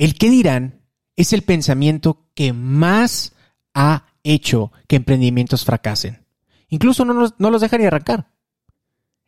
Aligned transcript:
El 0.00 0.14
qué 0.14 0.30
dirán 0.30 0.80
es 1.14 1.34
el 1.34 1.42
pensamiento 1.42 2.24
que 2.34 2.54
más 2.54 3.34
ha 3.74 4.04
hecho 4.24 4.72
que 4.88 4.96
emprendimientos 4.96 5.66
fracasen. 5.66 6.24
Incluso 6.70 7.04
no, 7.04 7.12
nos- 7.12 7.34
no 7.36 7.50
los 7.50 7.60
deja 7.60 7.76
ni 7.76 7.84
arrancar. 7.84 8.30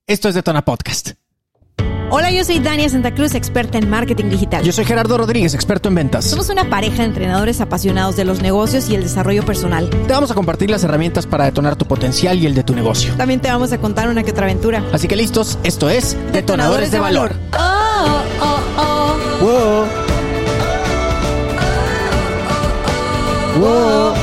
Esto 0.06 0.30
es 0.30 0.35
Detona 0.35 0.64
Podcast. 0.64 1.11
Hola, 2.08 2.30
yo 2.30 2.43
soy 2.43 2.58
Dania 2.58 2.88
Santa 2.88 3.14
Cruz, 3.14 3.35
experta 3.35 3.77
en 3.77 3.90
marketing 3.90 4.30
digital. 4.30 4.64
Yo 4.64 4.72
soy 4.72 4.87
Gerardo 4.87 5.19
Rodríguez, 5.19 5.52
experto 5.52 5.90
en 5.90 5.95
ventas. 5.96 6.24
Somos 6.24 6.48
una 6.48 6.70
pareja 6.70 6.96
de 7.02 7.04
entrenadores 7.04 7.61
apasionados 7.61 8.16
de 8.16 8.25
los 8.25 8.41
negocios 8.41 8.89
y 8.89 8.95
el 8.95 9.02
desarrollo 9.02 9.45
personal. 9.45 9.91
Te 9.91 10.12
vamos 10.14 10.30
a 10.30 10.34
compartir 10.34 10.70
las 10.70 10.84
herramientas 10.84 11.27
para 11.27 11.45
detonar 11.45 11.77
tu 11.77 11.84
potencial 11.84 12.39
y 12.39 12.46
el 12.46 12.54
de 12.54 12.62
tu 12.64 12.75
negocio. 12.75 13.12
También 13.16 13.41
te 13.43 13.48
vamos 13.50 13.73
a 13.73 13.79
contar 13.79 14.09
una 14.09 14.23
que 14.25 14.30
otra 14.30 14.46
aventura. 14.46 14.82
Así 14.91 15.07
que 15.07 15.16
listos, 15.16 15.59
esto 15.64 15.91
es 15.91 16.16
Detonadores 16.32 16.91
de 16.91 16.98
Valor. 16.98 17.34
Oh, 17.59 17.59
oh, 17.61 18.23
oh. 18.43 18.52
Oh. 23.65 24.15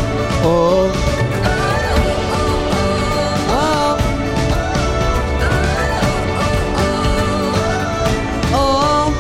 Oh. 8.54 9.14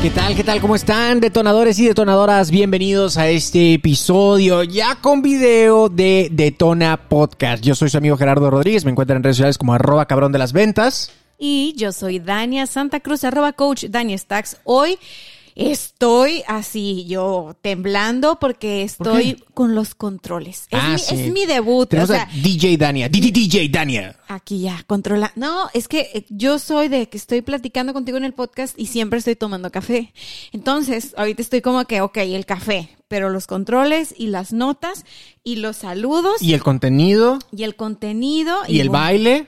¿Qué 0.00 0.10
tal? 0.10 0.36
¿Qué 0.36 0.44
tal? 0.44 0.60
¿Cómo 0.60 0.76
están 0.76 1.18
detonadores 1.18 1.76
y 1.80 1.86
detonadoras? 1.86 2.52
Bienvenidos 2.52 3.16
a 3.18 3.28
este 3.28 3.74
episodio 3.74 4.62
ya 4.62 4.94
con 5.00 5.22
video 5.22 5.88
de 5.88 6.28
Detona 6.30 7.08
Podcast. 7.08 7.64
Yo 7.64 7.74
soy 7.74 7.90
su 7.90 7.98
amigo 7.98 8.16
Gerardo 8.16 8.48
Rodríguez, 8.48 8.84
me 8.84 8.92
encuentran 8.92 9.16
en 9.16 9.24
redes 9.24 9.38
sociales 9.38 9.58
como 9.58 9.74
arroba 9.74 10.06
cabrón 10.06 10.30
de 10.30 10.38
las 10.38 10.52
ventas. 10.52 11.10
Y 11.36 11.74
yo 11.76 11.90
soy 11.90 12.20
Dania 12.20 12.66
Santa 12.66 13.00
Cruz, 13.00 13.24
arroba 13.24 13.54
coach 13.54 13.86
Dania 13.86 14.16
Stacks. 14.16 14.58
Hoy 14.62 14.98
estoy 15.54 16.42
así, 16.46 17.06
yo 17.06 17.56
temblando 17.62 18.38
porque 18.38 18.82
estoy 18.82 19.42
con 19.54 19.74
los 19.74 19.94
controles. 19.94 20.66
Es, 20.70 20.80
Ah, 20.80 20.92
mi, 20.92 20.98
sí. 20.98 21.14
es 21.14 21.32
mi 21.32 21.46
debut. 21.46 21.88
Tenemos 21.88 22.10
o 22.10 22.12
sea, 22.14 22.22
a 22.22 22.26
DJ 22.32 22.76
Dania, 22.76 23.08
DJ 23.08 23.68
Dania. 23.68 24.16
Aquí 24.28 24.60
ya, 24.60 24.82
controla. 24.86 25.32
No, 25.36 25.68
es 25.74 25.88
que 25.88 26.08
eh, 26.14 26.26
yo 26.28 26.58
soy 26.58 26.88
de 26.88 27.08
que 27.08 27.16
estoy 27.18 27.42
platicando 27.42 27.92
contigo 27.92 28.16
en 28.16 28.24
el 28.24 28.32
podcast 28.32 28.78
y 28.78 28.86
siempre 28.86 29.18
estoy 29.18 29.36
tomando 29.36 29.70
café. 29.70 30.12
Entonces, 30.52 31.14
ahorita 31.16 31.42
estoy 31.42 31.60
como 31.60 31.84
que, 31.84 32.00
ok, 32.00 32.16
el 32.18 32.46
café, 32.46 32.88
pero 33.08 33.30
los 33.30 33.46
controles 33.46 34.14
y 34.16 34.28
las 34.28 34.52
notas 34.52 35.04
y 35.42 35.56
los 35.56 35.76
saludos 35.78 36.40
Y 36.40 36.54
el 36.54 36.62
contenido, 36.62 37.38
y 37.50 37.64
el 37.64 37.74
contenido 37.74 38.56
y, 38.68 38.80
el 38.80 38.88
bueno, 38.88 39.04
baile, 39.04 39.46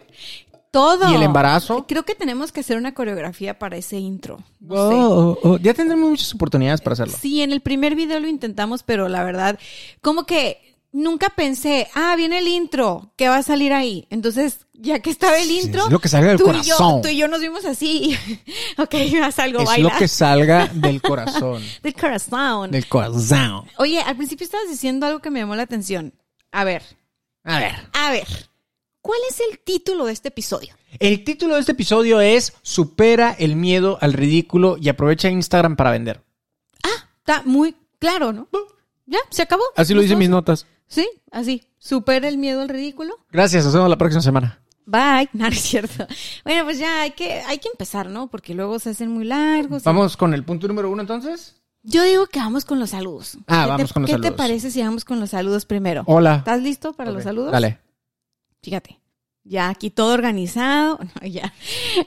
Todo. 0.73 1.09
y 1.11 1.15
el 1.15 1.23
embarazo. 1.23 1.84
Creo 1.87 2.05
que 2.05 2.15
tenemos 2.17 2.51
que 2.51 2.61
hacer 2.61 2.77
una 2.77 2.95
coreografía 2.95 3.59
para 3.59 3.77
ese 3.77 3.98
intro. 3.98 4.39
No 4.59 4.75
sé. 4.75 4.95
Oh, 4.97 5.39
oh, 5.42 5.59
Ya 5.59 5.75
tendremos 5.75 6.11
muchas 6.11 6.34
oportunidades 6.34 6.81
para 6.81 6.95
hacerlo. 6.95 7.14
Sí, 7.20 7.42
en 7.42 7.53
el 7.53 7.61
primer 7.61 7.95
video 7.95 8.19
lo 8.19 8.27
intentamos, 8.27 8.83
pero 8.83 9.09
la 9.09 9.23
verdad, 9.23 9.59
como 10.01 10.25
que 10.25 10.77
nunca 10.91 11.29
pensé, 11.31 11.89
ah, 11.95 12.14
viene 12.17 12.39
el 12.39 12.48
intro, 12.48 13.12
¿qué 13.17 13.29
va 13.29 13.37
a 13.37 13.42
salir 13.42 13.73
ahí? 13.73 14.06
Entonces, 14.11 14.67
ya 14.75 14.98
que 15.01 15.09
estaba 15.11 15.39
el 15.39 15.47
Sí, 15.48 15.61
intro, 15.61 15.84
es 15.84 15.91
lo 15.91 15.98
que 16.01 16.09
salga 16.09 16.29
del 16.29 16.39
tú, 16.39 16.45
y 16.45 16.47
corazón. 16.48 16.97
yo, 16.97 17.01
tú 17.03 17.09
y 17.09 17.17
yo 17.17 17.29
nos 17.29 17.41
vimos 17.41 17.64
así, 17.64 18.17
ok, 18.79 18.95
haz 19.23 19.39
algo, 19.39 19.61
Es 19.61 19.67
baila. 19.67 19.91
lo 19.92 19.98
que 19.98 20.09
salga 20.09 20.67
del 20.75 21.01
corazón. 21.01 21.62
Del 21.83 21.95
corazón. 21.95 22.70
del 22.70 22.86
corazón. 22.89 23.64
Oye, 23.79 24.01
al 24.01 24.17
principio 24.17 24.45
estabas 24.45 24.69
diciendo 24.69 25.07
algo 25.07 25.20
que 25.20 25.31
me 25.31 25.41
llamó 25.41 25.55
la 25.55 25.62
atención. 25.62 26.12
A 26.51 26.64
ver, 26.64 26.83
A 27.45 27.59
ver. 27.59 27.73
a 27.95 28.11
ver, 28.11 28.27
¿cuál 29.03 29.19
es 29.28 29.41
el 29.50 29.58
título 29.58 30.06
de 30.06 30.12
este 30.12 30.28
episodio? 30.28 30.75
El 30.98 31.25
título 31.25 31.55
de 31.55 31.61
este 31.61 31.72
episodio 31.72 32.20
es 32.20 32.55
Supera 32.62 33.36
el 33.39 33.56
miedo 33.56 33.98
al 34.00 34.12
ridículo 34.14 34.77
y 34.81 34.89
aprovecha 34.89 35.28
Instagram 35.28 35.77
para 35.77 35.91
vender. 35.91 36.22
Ah, 36.83 37.08
está 37.19 37.42
muy 37.45 37.77
claro, 37.98 38.33
¿no? 38.33 38.48
Ya, 39.06 39.19
se 39.30 39.42
acabó. 39.42 39.62
Así 39.77 39.92
lo 39.95 40.00
dicen 40.00 40.19
mis 40.19 40.28
¿Nos 40.30 40.39
notas. 40.39 40.67
Sí, 40.86 41.06
así. 41.30 41.62
Supera 41.78 42.28
el 42.28 42.39
miedo 42.39 42.62
al 42.62 42.69
ridículo. 42.69 43.14
Gracias, 43.30 43.64
nos 43.64 43.74
vemos 43.74 43.91
la 43.91 43.98
próxima 43.98 44.23
semana. 44.23 44.61
Bye. 44.86 45.29
No, 45.33 45.45
no 45.45 45.48
es 45.48 45.61
cierto. 45.62 46.07
Bueno, 46.45 46.64
pues 46.64 46.79
ya 46.79 47.02
hay 47.02 47.12
que, 47.12 47.41
hay 47.41 47.58
que 47.58 47.68
empezar, 47.68 48.08
¿no? 48.08 48.29
Porque 48.29 48.55
luego 48.55 48.79
se 48.79 48.91
hacen 48.91 49.11
muy 49.11 49.24
largos. 49.24 49.83
Vamos 49.85 50.17
con 50.17 50.35
el 50.35 50.45
punto 50.45 50.68
número 50.68 50.91
uno 50.91 51.01
entonces. 51.02 51.57
Yo 51.85 52.02
digo 52.05 52.27
que 52.27 52.39
vamos 52.39 52.64
con 52.64 52.79
los 52.79 52.91
saludos. 52.91 53.39
Ah, 53.48 53.62
¿Qué 53.64 53.68
vamos 53.70 53.89
te- 53.89 53.95
con 53.95 54.02
los 54.02 54.08
¿Qué 54.08 54.12
saludos. 54.12 54.30
te 54.30 54.36
parece 54.36 54.70
si 54.70 54.80
vamos 54.83 55.05
con 55.05 55.18
los 55.20 55.30
saludos 55.30 55.64
primero? 55.67 56.05
Hola. 56.07 56.36
¿Estás 56.36 56.61
listo 56.62 56.92
para 56.92 57.11
los 57.11 57.24
saludos? 57.24 57.51
Dale. 57.52 57.79
Fíjate. 58.62 58.98
Ya 59.45 59.70
aquí 59.70 59.90
todo 59.90 60.14
organizado. 60.14 61.00
No, 61.20 61.27
ya. 61.27 61.52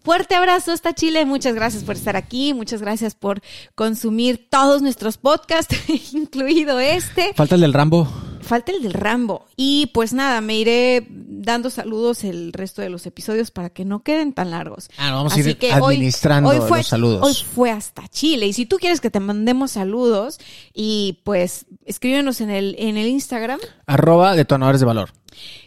Fuerte 0.07 0.35
abrazo 0.35 0.71
hasta 0.71 0.93
Chile. 0.93 1.25
Muchas 1.25 1.53
gracias 1.53 1.83
por 1.83 1.97
estar 1.97 2.15
aquí. 2.15 2.53
Muchas 2.53 2.79
gracias 2.79 3.13
por 3.13 3.41
consumir 3.75 4.47
todos 4.49 4.81
nuestros 4.81 5.17
podcasts, 5.17 5.75
incluido 6.13 6.79
este. 6.79 7.33
Falta 7.33 7.55
el 7.55 7.61
del 7.61 7.73
Rambo. 7.73 8.07
Falta 8.39 8.71
el 8.71 8.81
del 8.81 8.93
Rambo. 8.93 9.47
Y 9.57 9.87
pues 9.87 10.13
nada, 10.13 10.39
me 10.39 10.55
iré 10.55 11.05
dando 11.47 11.71
saludos 11.71 12.23
el 12.23 12.53
resto 12.53 12.83
de 12.83 12.89
los 12.91 13.05
episodios 13.07 13.49
para 13.49 13.71
que 13.71 13.83
no 13.85 14.03
queden 14.03 14.33
tan 14.33 14.51
largos. 14.51 14.89
Ah, 14.97 15.09
no, 15.09 15.15
vamos 15.17 15.33
a 15.33 15.35
Así 15.39 15.49
ir 15.49 15.57
que 15.57 15.73
hoy- 15.73 15.95
administrando 15.95 16.49
hoy 16.51 16.59
fue, 16.67 16.77
los 16.77 16.87
saludos. 16.87 17.23
Hoy 17.23 17.33
fue 17.55 17.71
hasta 17.71 18.07
Chile. 18.07 18.45
Y 18.45 18.53
si 18.53 18.65
tú 18.67 18.77
quieres 18.77 19.01
que 19.01 19.09
te 19.09 19.19
mandemos 19.19 19.71
saludos, 19.71 20.39
y 20.73 21.19
pues 21.23 21.65
escríbenos 21.85 22.39
en 22.41 22.51
el, 22.51 22.75
en 22.77 22.97
el 22.97 23.07
Instagram. 23.07 23.59
Arroba 23.87 24.35
detonadores 24.35 24.79
de 24.81 24.85
valor. 24.85 25.09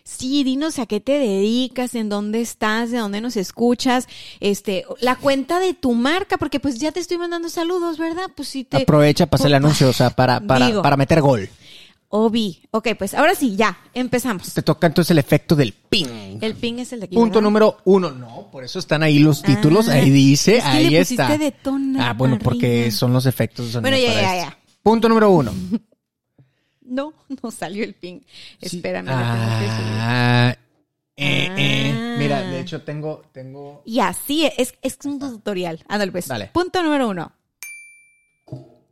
Sí, 0.05 0.43
dinos 0.43 0.79
a 0.81 0.87
qué 0.87 1.01
te 1.01 1.13
dedicas, 1.13 1.95
en 1.95 2.09
dónde 2.09 2.41
estás, 2.41 2.91
de 2.91 2.99
dónde 2.99 3.21
nos 3.21 3.37
escuchas, 3.37 4.09
este, 4.41 4.85
la 5.01 5.17
cuenta 5.17 5.61
de 5.61 5.75
tu 5.75 5.93
marca, 5.95 6.39
porque 6.39 6.59
pues 6.61 6.79
ya 6.79 6.91
te 6.93 6.99
estoy 7.01 7.19
mandando 7.19 7.49
saludos, 7.49 7.97
¿verdad? 7.99 8.25
Pues 8.35 8.49
si 8.49 8.65
te... 8.65 8.79
Aprovecha 8.79 9.27
para 9.27 9.41
hacer 9.43 9.49
el 9.51 9.55
anuncio, 9.65 9.89
o 9.89 9.93
sea, 9.93 10.11
para, 10.11 10.41
para, 10.41 10.67
Digo. 10.67 10.83
para 10.83 10.97
meter 10.97 11.21
gol. 11.21 11.49
Obi. 12.13 12.61
Ok, 12.73 12.89
pues 12.99 13.15
ahora 13.15 13.37
sí, 13.37 13.55
ya, 13.55 13.79
empezamos. 13.95 14.53
Te 14.53 14.63
toca 14.63 14.89
entonces 14.89 15.13
el 15.13 15.19
efecto 15.19 15.55
del 15.55 15.73
ping. 15.73 16.39
El 16.41 16.55
ping 16.57 16.81
es 16.81 16.93
el 16.93 17.01
de 17.01 17.07
aquí. 17.07 17.15
Punto 17.15 17.35
¿verdad? 17.35 17.43
número 17.43 17.77
uno. 17.85 18.11
No, 18.11 18.49
por 18.51 18.65
eso 18.65 18.81
están 18.81 19.05
ahí 19.05 19.21
los 19.21 19.43
títulos. 19.43 19.89
Ah, 19.89 19.93
ahí 19.93 20.11
dice, 20.11 20.57
es 20.59 20.65
que 20.65 20.71
ahí 20.71 20.91
le 20.91 21.01
está. 21.01 21.39
detona 21.39 22.11
ah, 22.11 22.13
bueno, 22.15 22.39
porque 22.43 22.91
son 22.91 23.13
los 23.13 23.27
efectos 23.27 23.73
de 23.73 23.81
Bueno, 23.81 23.97
ya, 23.97 24.13
ya, 24.13 24.37
ya. 24.37 24.59
Punto 24.83 25.09
número 25.09 25.31
uno. 25.31 25.53
No, 26.91 27.15
no 27.41 27.53
salió 27.53 27.85
el 27.85 27.95
ping. 27.95 28.19
Sí. 28.61 28.79
Espérame. 28.79 29.07
Ah, 29.11 30.57
eh, 31.17 31.49
eh. 31.57 31.93
Ah. 31.95 32.17
Mira, 32.19 32.41
de 32.43 32.59
hecho 32.59 32.83
tengo, 32.83 33.23
tengo. 33.33 33.83
Y 33.87 34.01
así 34.01 34.51
es, 34.59 34.75
es 34.83 34.99
un 35.05 35.21
tutorial. 35.21 35.85
Ándale, 35.87 36.11
pues. 36.11 36.27
Dale. 36.27 36.51
Punto 36.53 36.83
número 36.83 37.09
uno. 37.09 37.31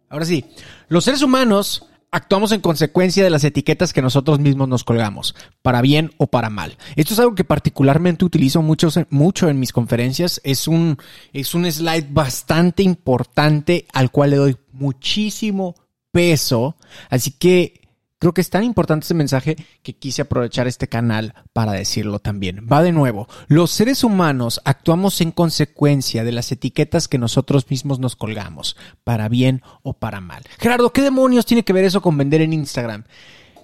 Ahora 0.08 0.24
sí, 0.24 0.44
los 0.88 1.02
seres 1.02 1.22
humanos 1.22 1.88
actuamos 2.10 2.52
en 2.52 2.60
consecuencia 2.60 3.24
de 3.24 3.30
las 3.30 3.44
etiquetas 3.44 3.92
que 3.92 4.02
nosotros 4.02 4.40
mismos 4.40 4.68
nos 4.68 4.84
colgamos, 4.84 5.34
para 5.62 5.82
bien 5.82 6.12
o 6.16 6.26
para 6.26 6.50
mal. 6.50 6.78
Esto 6.96 7.14
es 7.14 7.20
algo 7.20 7.34
que 7.34 7.44
particularmente 7.44 8.24
utilizo 8.24 8.62
mucho, 8.62 8.88
mucho 9.10 9.48
en 9.48 9.60
mis 9.60 9.72
conferencias. 9.72 10.40
Es 10.44 10.68
un, 10.68 10.98
es 11.32 11.54
un 11.54 11.70
slide 11.70 12.08
bastante 12.10 12.82
importante 12.82 13.86
al 13.92 14.10
cual 14.10 14.30
le 14.30 14.36
doy 14.36 14.56
muchísimo 14.72 15.74
peso. 16.12 16.76
Así 17.10 17.32
que 17.32 17.87
creo 18.18 18.34
que 18.34 18.40
es 18.40 18.50
tan 18.50 18.64
importante 18.64 19.04
este 19.04 19.14
mensaje 19.14 19.56
que 19.82 19.96
quise 19.96 20.22
aprovechar 20.22 20.66
este 20.66 20.88
canal 20.88 21.34
para 21.52 21.72
decirlo 21.72 22.18
también. 22.18 22.66
Va 22.70 22.82
de 22.82 22.92
nuevo. 22.92 23.28
Los 23.46 23.70
seres 23.70 24.04
humanos 24.04 24.60
actuamos 24.64 25.20
en 25.20 25.30
consecuencia 25.30 26.24
de 26.24 26.32
las 26.32 26.50
etiquetas 26.52 27.08
que 27.08 27.18
nosotros 27.18 27.70
mismos 27.70 27.98
nos 27.98 28.16
colgamos, 28.16 28.76
para 29.04 29.28
bien 29.28 29.62
o 29.82 29.94
para 29.94 30.20
mal. 30.20 30.42
Gerardo, 30.58 30.92
¿qué 30.92 31.02
demonios 31.02 31.46
tiene 31.46 31.64
que 31.64 31.72
ver 31.72 31.84
eso 31.84 32.02
con 32.02 32.16
vender 32.16 32.42
en 32.42 32.52
Instagram? 32.52 33.04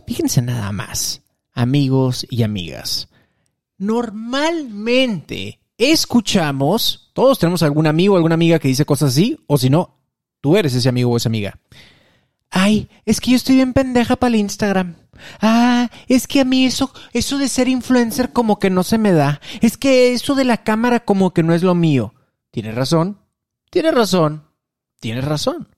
Fíjense 0.07 0.43
nada 0.43 0.71
más, 0.73 1.23
amigos 1.53 2.27
y 2.31 2.43
amigas. 2.43 3.09
Normalmente 3.79 5.61
escuchamos, 5.77 7.11
todos 7.13 7.39
tenemos 7.39 7.63
algún 7.63 7.87
amigo 7.87 8.15
o 8.15 8.17
alguna 8.17 8.35
amiga 8.35 8.59
que 8.59 8.69
dice 8.69 8.85
cosas 8.85 9.11
así, 9.11 9.39
o 9.47 9.59
si 9.59 9.71
no, 9.71 9.99
tú 10.41 10.57
eres 10.57 10.75
ese 10.75 10.89
amigo 10.89 11.11
o 11.11 11.17
esa 11.17 11.29
amiga. 11.29 11.59
Ay, 12.57 12.89
es 13.05 13.21
que 13.21 13.33
yo 13.33 13.37
estoy 13.37 13.57
bien 13.57 13.73
pendeja 13.73 14.15
para 14.15 14.29
el 14.29 14.37
Instagram. 14.37 14.95
Ah, 15.41 15.91
es 16.07 16.29
que 16.29 16.41
a 16.41 16.45
mí 16.45 16.65
eso, 16.67 16.93
eso 17.13 17.37
de 17.37 17.49
ser 17.49 17.67
influencer 17.67 18.33
como 18.33 18.61
que 18.61 18.71
no 18.71 18.85
se 18.85 18.97
me 18.97 19.11
da. 19.11 19.41
Es 19.61 19.77
que 19.77 20.13
eso 20.13 20.37
de 20.37 20.45
la 20.45 20.59
cámara 20.59 21.01
como 21.01 21.35
que 21.35 21.43
no 21.43 21.53
es 21.53 21.65
lo 21.65 21.75
mío. 21.75 22.15
Tienes 22.53 22.77
razón, 22.77 23.19
tienes 23.71 23.93
razón, 23.93 24.45
tienes 25.01 25.25
razón. 25.25 25.69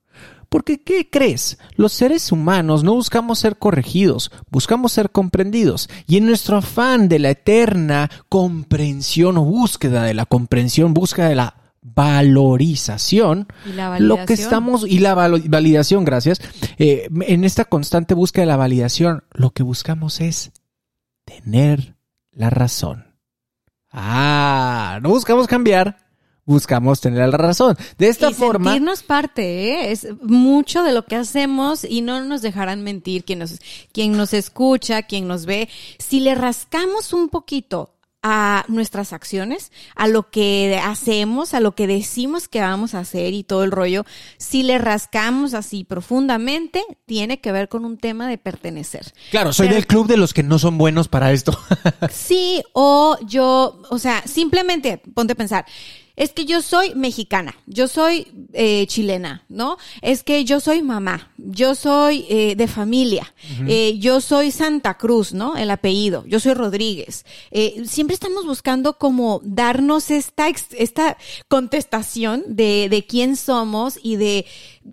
Porque, 0.50 0.82
¿qué 0.82 1.08
crees? 1.08 1.58
Los 1.76 1.94
seres 1.94 2.31
humanos 2.31 2.84
no 2.84 2.93
buscamos 2.93 3.38
ser 3.38 3.56
corregidos, 3.56 4.31
buscamos 4.50 4.93
ser 4.93 5.11
comprendidos. 5.11 5.88
Y 6.06 6.19
en 6.19 6.26
nuestro 6.26 6.58
afán 6.58 7.08
de 7.08 7.19
la 7.20 7.31
eterna 7.31 8.11
comprensión 8.28 9.38
o 9.38 9.44
búsqueda 9.44 10.02
de 10.02 10.12
la 10.12 10.26
comprensión, 10.26 10.93
búsqueda 10.93 11.31
de 11.31 11.37
la 11.37 11.65
valorización, 11.94 13.48
¿Y 13.64 13.72
la 13.72 13.98
lo 13.98 14.24
que 14.26 14.34
estamos, 14.34 14.84
y 14.86 14.98
la 14.98 15.14
validación, 15.14 16.04
gracias, 16.04 16.40
eh, 16.78 17.08
en 17.20 17.44
esta 17.44 17.64
constante 17.64 18.14
búsqueda 18.14 18.42
de 18.42 18.48
la 18.48 18.56
validación, 18.56 19.24
lo 19.32 19.50
que 19.50 19.62
buscamos 19.62 20.20
es 20.20 20.52
tener 21.24 21.96
la 22.32 22.50
razón. 22.50 23.14
Ah, 23.90 24.98
no 25.02 25.10
buscamos 25.10 25.46
cambiar, 25.46 25.98
buscamos 26.44 27.00
tener 27.00 27.28
la 27.28 27.36
razón. 27.36 27.76
De 27.98 28.08
esta 28.08 28.30
y 28.30 28.34
forma, 28.34 28.72
sentirnos 28.72 29.02
parte, 29.02 29.42
¿eh? 29.42 29.92
es 29.92 30.08
mucho 30.22 30.82
de 30.82 30.92
lo 30.92 31.06
que 31.06 31.16
hacemos 31.16 31.84
y 31.84 32.02
no 32.02 32.22
nos 32.24 32.42
dejarán 32.42 32.82
mentir 32.82 33.24
quien 33.24 33.38
nos, 33.38 33.58
quien 33.92 34.12
nos 34.12 34.34
escucha, 34.34 35.02
quien 35.02 35.28
nos 35.28 35.46
ve. 35.46 35.68
Si 35.98 36.20
le 36.20 36.34
rascamos 36.34 37.12
un 37.12 37.28
poquito 37.28 37.95
a 38.28 38.64
nuestras 38.67 39.12
acciones, 39.12 39.70
a 39.94 40.08
lo 40.08 40.31
que 40.31 40.81
hacemos, 40.82 41.55
a 41.55 41.61
lo 41.61 41.76
que 41.76 41.87
decimos 41.87 42.49
que 42.49 42.61
vamos 42.61 42.94
a 42.94 42.99
hacer 42.99 43.32
y 43.34 43.44
todo 43.44 43.62
el 43.62 43.70
rollo, 43.70 44.05
si 44.37 44.64
le 44.64 44.78
rascamos 44.78 45.55
así 45.55 45.84
profundamente, 45.84 46.82
tiene 47.06 47.40
que 47.40 47.52
ver 47.52 47.69
con 47.69 47.84
un 47.84 47.99
tema 47.99 48.26
de 48.28 48.37
pertenecer. 48.37 49.12
claro, 49.31 49.52
soy 49.52 49.67
Pero- 49.69 49.76
del 49.76 49.87
club 49.87 50.06
de 50.08 50.17
los 50.17 50.34
que 50.34 50.43
no 50.43 50.58
son 50.58 50.76
buenos 50.76 51.06
para 51.06 51.31
esto. 51.31 51.56
Sí, 52.11 52.64
o 52.73 53.17
yo, 53.25 53.81
o 53.90 53.99
sea, 54.00 54.23
simplemente 54.26 55.00
ponte 55.14 55.34
a 55.34 55.37
pensar. 55.37 55.64
Es 56.16 56.32
que 56.32 56.46
yo 56.46 56.62
soy 56.62 56.94
mexicana, 56.94 57.54
yo 57.66 57.88
soy 57.88 58.26
eh, 58.54 58.86
chilena, 58.86 59.44
¿no? 59.48 59.76
Es 60.00 60.22
que 60.22 60.44
yo 60.46 60.60
soy 60.60 60.80
mamá, 60.80 61.30
yo 61.36 61.74
soy 61.74 62.24
eh, 62.30 62.54
de 62.56 62.66
familia, 62.66 63.34
eh, 63.68 63.98
yo 63.98 64.22
soy 64.22 64.50
Santa 64.50 64.96
Cruz, 64.96 65.34
¿no? 65.34 65.56
El 65.56 65.70
apellido, 65.70 66.24
yo 66.26 66.40
soy 66.40 66.54
Rodríguez. 66.54 67.26
Eh, 67.50 67.82
siempre 67.86 68.14
estamos 68.14 68.46
buscando 68.46 68.96
como 68.98 69.40
darnos 69.44 70.10
esta, 70.10 70.48
esta 70.48 71.18
contestación 71.48 72.44
de, 72.48 72.88
de 72.88 73.04
quién 73.04 73.36
somos 73.36 73.98
y 74.02 74.16
de, 74.16 74.46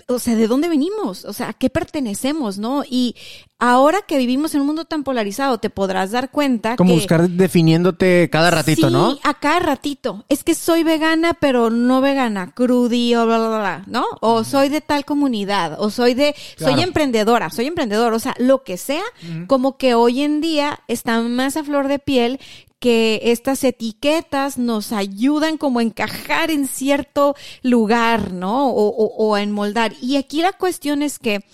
o 0.07 0.19
sea, 0.19 0.35
de 0.35 0.47
dónde 0.47 0.69
venimos, 0.69 1.25
o 1.25 1.33
sea, 1.33 1.49
a 1.49 1.53
qué 1.53 1.69
pertenecemos, 1.69 2.57
¿no? 2.57 2.83
Y 2.89 3.15
ahora 3.59 3.99
que 4.07 4.17
vivimos 4.17 4.53
en 4.55 4.61
un 4.61 4.67
mundo 4.67 4.85
tan 4.85 5.03
polarizado, 5.03 5.57
te 5.57 5.69
podrás 5.69 6.11
dar 6.11 6.31
cuenta 6.31 6.75
Como 6.75 6.91
que 6.91 6.95
buscar 6.95 7.29
definiéndote 7.29 8.29
cada 8.31 8.51
ratito, 8.51 8.87
sí, 8.87 8.93
¿no? 8.93 9.17
a 9.23 9.33
cada 9.39 9.59
ratito. 9.59 10.25
Es 10.29 10.43
que 10.43 10.55
soy 10.55 10.83
vegana, 10.83 11.33
pero 11.33 11.69
no 11.69 12.01
vegana, 12.01 12.51
crudí 12.53 13.15
o 13.15 13.25
bla, 13.25 13.37
bla, 13.37 13.47
bla, 13.49 13.83
¿no? 13.87 14.05
O 14.21 14.43
soy 14.43 14.69
de 14.69 14.81
tal 14.81 15.05
comunidad, 15.05 15.77
o 15.79 15.89
soy 15.89 16.13
de, 16.13 16.35
Claro. 16.57 16.73
soy 16.73 16.83
emprendedora, 16.83 17.49
soy 17.49 17.67
emprendedor, 17.67 18.13
o 18.13 18.19
sea, 18.19 18.35
lo 18.37 18.63
que 18.63 18.77
sea, 18.77 19.03
como 19.47 19.77
que 19.77 19.95
hoy 19.95 20.21
en 20.21 20.41
día 20.41 20.79
está 20.87 21.21
más 21.21 21.57
a 21.57 21.63
flor 21.63 21.87
de 21.87 21.99
piel 21.99 22.39
que 22.83 23.21
estas 23.31 23.63
etiquetas 23.63 24.57
nos 24.57 24.91
ayudan 24.91 25.57
como 25.57 25.79
a 25.79 25.83
encajar 25.83 26.51
en 26.51 26.67
cierto 26.67 27.33
lugar, 27.61 28.33
¿no? 28.33 28.67
O, 28.67 28.87
o, 28.89 29.05
o 29.15 29.35
a 29.35 29.41
enmoldar. 29.41 29.93
Y 30.01 30.17
aquí 30.17 30.41
la 30.41 30.51
cuestión 30.51 31.01
es 31.01 31.17
que 31.17 31.45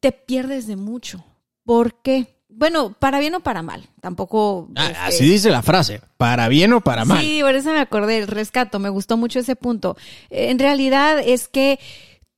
te 0.00 0.10
pierdes 0.10 0.66
de 0.66 0.76
mucho. 0.76 1.22
¿Por 1.66 2.00
qué? 2.00 2.38
Bueno, 2.48 2.96
para 2.98 3.20
bien 3.20 3.34
o 3.34 3.40
para 3.40 3.60
mal. 3.60 3.86
Tampoco. 4.00 4.70
Ah, 4.74 4.86
este, 4.86 5.00
así 5.00 5.28
dice 5.28 5.50
la 5.50 5.60
frase, 5.60 6.00
para 6.16 6.48
bien 6.48 6.72
o 6.72 6.80
para 6.80 7.04
mal. 7.04 7.20
Sí, 7.20 7.40
por 7.42 7.54
eso 7.54 7.70
me 7.70 7.80
acordé, 7.80 8.16
el 8.16 8.26
rescato, 8.26 8.78
me 8.78 8.88
gustó 8.88 9.18
mucho 9.18 9.40
ese 9.40 9.56
punto. 9.56 9.98
En 10.30 10.58
realidad 10.58 11.20
es 11.22 11.46
que 11.46 11.78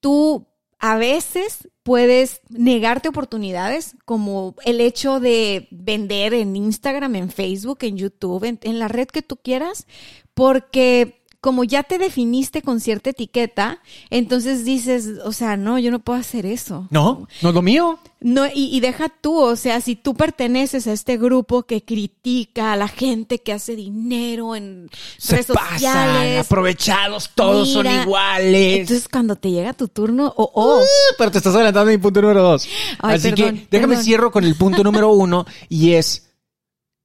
tú 0.00 0.48
a 0.86 0.96
veces 0.96 1.68
puedes 1.82 2.42
negarte 2.48 3.08
oportunidades, 3.08 3.96
como 4.04 4.54
el 4.64 4.80
hecho 4.80 5.18
de 5.18 5.66
vender 5.72 6.32
en 6.32 6.54
Instagram, 6.54 7.16
en 7.16 7.28
Facebook, 7.28 7.78
en 7.80 7.96
YouTube, 7.96 8.56
en, 8.62 8.78
la 8.78 8.86
red 8.86 9.08
que 9.08 9.20
tú 9.20 9.36
quieras, 9.36 9.88
porque 10.32 11.24
como 11.40 11.64
ya 11.64 11.82
te 11.82 11.98
definiste 11.98 12.62
con 12.62 12.80
cierta 12.80 13.10
etiqueta, 13.10 13.80
entonces 14.10 14.64
dices, 14.64 15.08
o 15.24 15.32
sea, 15.32 15.56
no, 15.56 15.78
yo 15.78 15.90
no 15.90 16.00
puedo 16.00 16.18
hacer 16.18 16.46
eso. 16.46 16.88
No, 16.90 17.28
no 17.42 17.48
es 17.48 17.54
lo 17.54 17.62
mío. 17.62 17.98
No, 18.20 18.46
y, 18.46 18.74
y 18.74 18.80
deja 18.80 19.08
tú, 19.08 19.38
o 19.38 19.56
sea, 19.56 19.80
si 19.80 19.94
tú 19.94 20.14
perteneces 20.14 20.86
a 20.86 20.92
este 20.92 21.16
grupo 21.18 21.64
que 21.64 21.84
critica 21.84 22.72
a 22.72 22.76
la 22.76 22.88
gente 22.88 23.38
que 23.40 23.52
hace 23.52 23.76
dinero 23.76 24.56
en 24.56 24.90
Se 25.18 25.34
redes 25.34 25.46
pasan, 25.48 25.72
sociales. 25.74 26.46
aprovechados, 26.46 27.30
todos 27.34 27.70
son 27.70 27.86
iguales. 27.86 28.80
Entonces, 28.80 29.08
cuando 29.08 29.36
te 29.36 29.50
llega 29.50 29.74
tu 29.74 29.88
turno, 29.88 30.32
o 30.36 30.50
oh, 30.54 30.82
Pero 31.18 31.30
te 31.30 31.38
estás 31.38 31.54
adelantando 31.54 31.90
mi 31.92 31.98
punto 31.98 32.22
número 32.22 32.42
dos. 32.42 32.66
Ay, 32.98 33.16
Así 33.16 33.30
perdón, 33.30 33.56
que 33.58 33.66
déjame 33.70 33.92
perdón. 33.94 34.04
cierro 34.04 34.32
con 34.32 34.44
el 34.44 34.54
punto 34.56 34.82
número 34.82 35.10
uno 35.12 35.46
y 35.68 35.92
es, 35.92 36.30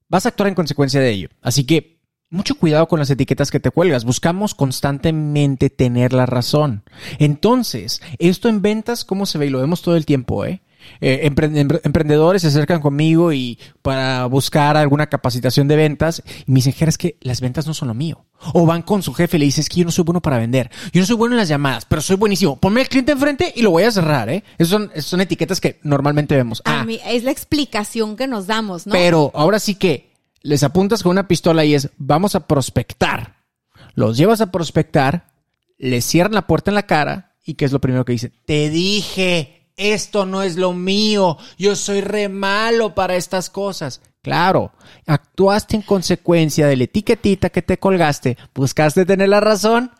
vas 0.07 0.25
a 0.25 0.29
actuar 0.29 0.47
en 0.49 0.55
consecuencia 0.55 0.99
de 1.01 1.11
ello. 1.11 1.29
Así 1.41 1.65
que 1.65 2.00
mucho 2.31 2.55
cuidado 2.55 2.87
con 2.87 2.97
las 2.99 3.09
etiquetas 3.11 3.51
que 3.51 3.59
te 3.59 3.69
cuelgas. 3.69 4.05
Buscamos 4.05 4.55
constantemente 4.55 5.69
tener 5.69 6.13
la 6.13 6.25
razón. 6.25 6.83
Entonces, 7.19 8.01
esto 8.19 8.49
en 8.49 8.61
ventas, 8.61 9.05
¿cómo 9.05 9.25
se 9.25 9.37
ve? 9.37 9.47
Y 9.47 9.49
lo 9.49 9.59
vemos 9.59 9.81
todo 9.81 9.95
el 9.95 10.05
tiempo, 10.05 10.45
¿eh? 10.45 10.61
Eh, 10.99 11.29
empre- 11.29 11.51
empre- 11.51 11.79
emprendedores 11.83 12.41
se 12.41 12.47
acercan 12.47 12.81
conmigo 12.81 13.31
y 13.31 13.59
para 13.83 14.25
buscar 14.25 14.77
alguna 14.77 15.07
capacitación 15.07 15.67
de 15.67 15.75
ventas 15.75 16.23
y 16.47 16.51
me 16.51 16.55
dicen, 16.55 16.73
"Jera, 16.73 16.89
es 16.89 16.97
que 16.97 17.17
las 17.21 17.39
ventas 17.39 17.67
no 17.67 17.75
son 17.75 17.89
lo 17.89 17.93
mío. 17.93 18.25
O 18.53 18.65
van 18.65 18.81
con 18.81 19.03
su 19.03 19.13
jefe 19.13 19.37
y 19.37 19.41
le 19.41 19.45
dicen, 19.45 19.61
es 19.61 19.69
que 19.69 19.81
yo 19.81 19.85
no 19.85 19.91
soy 19.91 20.03
bueno 20.05 20.21
para 20.21 20.39
vender. 20.39 20.71
Yo 20.91 20.99
no 21.01 21.05
soy 21.05 21.15
bueno 21.15 21.35
en 21.35 21.37
las 21.39 21.49
llamadas, 21.49 21.85
pero 21.85 22.01
soy 22.01 22.15
buenísimo. 22.15 22.55
Ponme 22.59 22.81
al 22.81 22.87
cliente 22.89 23.11
enfrente 23.11 23.53
y 23.55 23.61
lo 23.61 23.69
voy 23.69 23.83
a 23.83 23.91
cerrar, 23.91 24.29
¿eh? 24.29 24.43
Esas 24.57 24.69
son, 24.71 24.89
esas 24.95 25.05
son 25.05 25.21
etiquetas 25.21 25.61
que 25.61 25.79
normalmente 25.83 26.35
vemos. 26.35 26.63
a 26.65 26.79
Ah, 26.79 26.83
mí 26.83 26.99
es 27.05 27.23
la 27.23 27.29
explicación 27.31 28.15
que 28.15 28.25
nos 28.25 28.47
damos, 28.47 28.87
¿no? 28.87 28.93
pero 28.93 29.29
ahora 29.35 29.59
sí 29.59 29.75
que 29.75 30.09
les 30.43 30.63
apuntas 30.63 31.03
con 31.03 31.11
una 31.11 31.27
pistola 31.27 31.65
y 31.65 31.75
es, 31.75 31.89
vamos 31.97 32.35
a 32.35 32.47
prospectar. 32.47 33.35
Los 33.93 34.17
llevas 34.17 34.41
a 34.41 34.51
prospectar, 34.51 35.27
les 35.77 36.05
cierran 36.05 36.33
la 36.33 36.47
puerta 36.47 36.71
en 36.71 36.75
la 36.75 36.87
cara 36.87 37.35
y 37.45 37.55
¿qué 37.55 37.65
es 37.65 37.71
lo 37.71 37.81
primero 37.81 38.05
que 38.05 38.13
dicen? 38.13 38.33
Te 38.45 38.69
dije, 38.69 39.71
esto 39.75 40.25
no 40.25 40.43
es 40.43 40.55
lo 40.55 40.73
mío, 40.73 41.37
yo 41.57 41.75
soy 41.75 42.01
re 42.01 42.29
malo 42.29 42.95
para 42.95 43.15
estas 43.15 43.49
cosas. 43.49 44.01
Claro, 44.21 44.71
actuaste 45.07 45.75
en 45.75 45.81
consecuencia 45.81 46.67
de 46.67 46.77
la 46.77 46.83
etiquetita 46.83 47.49
que 47.49 47.63
te 47.63 47.79
colgaste, 47.79 48.37
buscaste 48.53 49.05
tener 49.05 49.29
la 49.29 49.39
razón. 49.39 49.91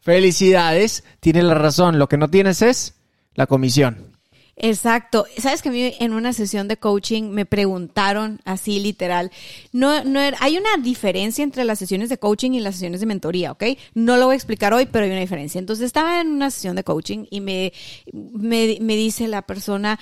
Felicidades, 0.00 1.04
tienes 1.20 1.44
la 1.44 1.54
razón, 1.54 1.98
lo 1.98 2.08
que 2.08 2.16
no 2.16 2.28
tienes 2.28 2.62
es 2.62 2.94
la 3.34 3.46
comisión. 3.46 4.09
Exacto. 4.56 5.24
Sabes 5.38 5.62
que 5.62 5.70
a 5.70 5.72
mí 5.72 5.94
en 5.98 6.12
una 6.12 6.32
sesión 6.32 6.68
de 6.68 6.76
coaching 6.76 7.30
me 7.30 7.46
preguntaron 7.46 8.40
así 8.44 8.78
literal. 8.80 9.30
No, 9.72 10.04
no 10.04 10.20
hay 10.20 10.58
una 10.58 10.82
diferencia 10.82 11.42
entre 11.42 11.64
las 11.64 11.78
sesiones 11.78 12.08
de 12.08 12.18
coaching 12.18 12.52
y 12.52 12.60
las 12.60 12.74
sesiones 12.74 13.00
de 13.00 13.06
mentoría, 13.06 13.52
¿ok? 13.52 13.64
No 13.94 14.16
lo 14.16 14.26
voy 14.26 14.34
a 14.34 14.36
explicar 14.36 14.74
hoy, 14.74 14.86
pero 14.86 15.04
hay 15.04 15.10
una 15.10 15.20
diferencia. 15.20 15.58
Entonces 15.58 15.86
estaba 15.86 16.20
en 16.20 16.28
una 16.28 16.50
sesión 16.50 16.76
de 16.76 16.84
coaching 16.84 17.24
y 17.30 17.40
me, 17.40 17.72
me, 18.12 18.78
me 18.80 18.96
dice 18.96 19.28
la 19.28 19.42
persona, 19.42 19.98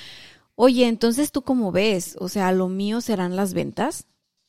oye, 0.56 0.88
entonces 0.88 1.30
tú 1.30 1.42
cómo 1.42 1.70
ves, 1.70 2.16
o 2.18 2.28
sea, 2.28 2.50
lo 2.52 2.68
mío 2.68 3.00
serán 3.00 3.36
las 3.36 3.54
ventas. 3.54 4.06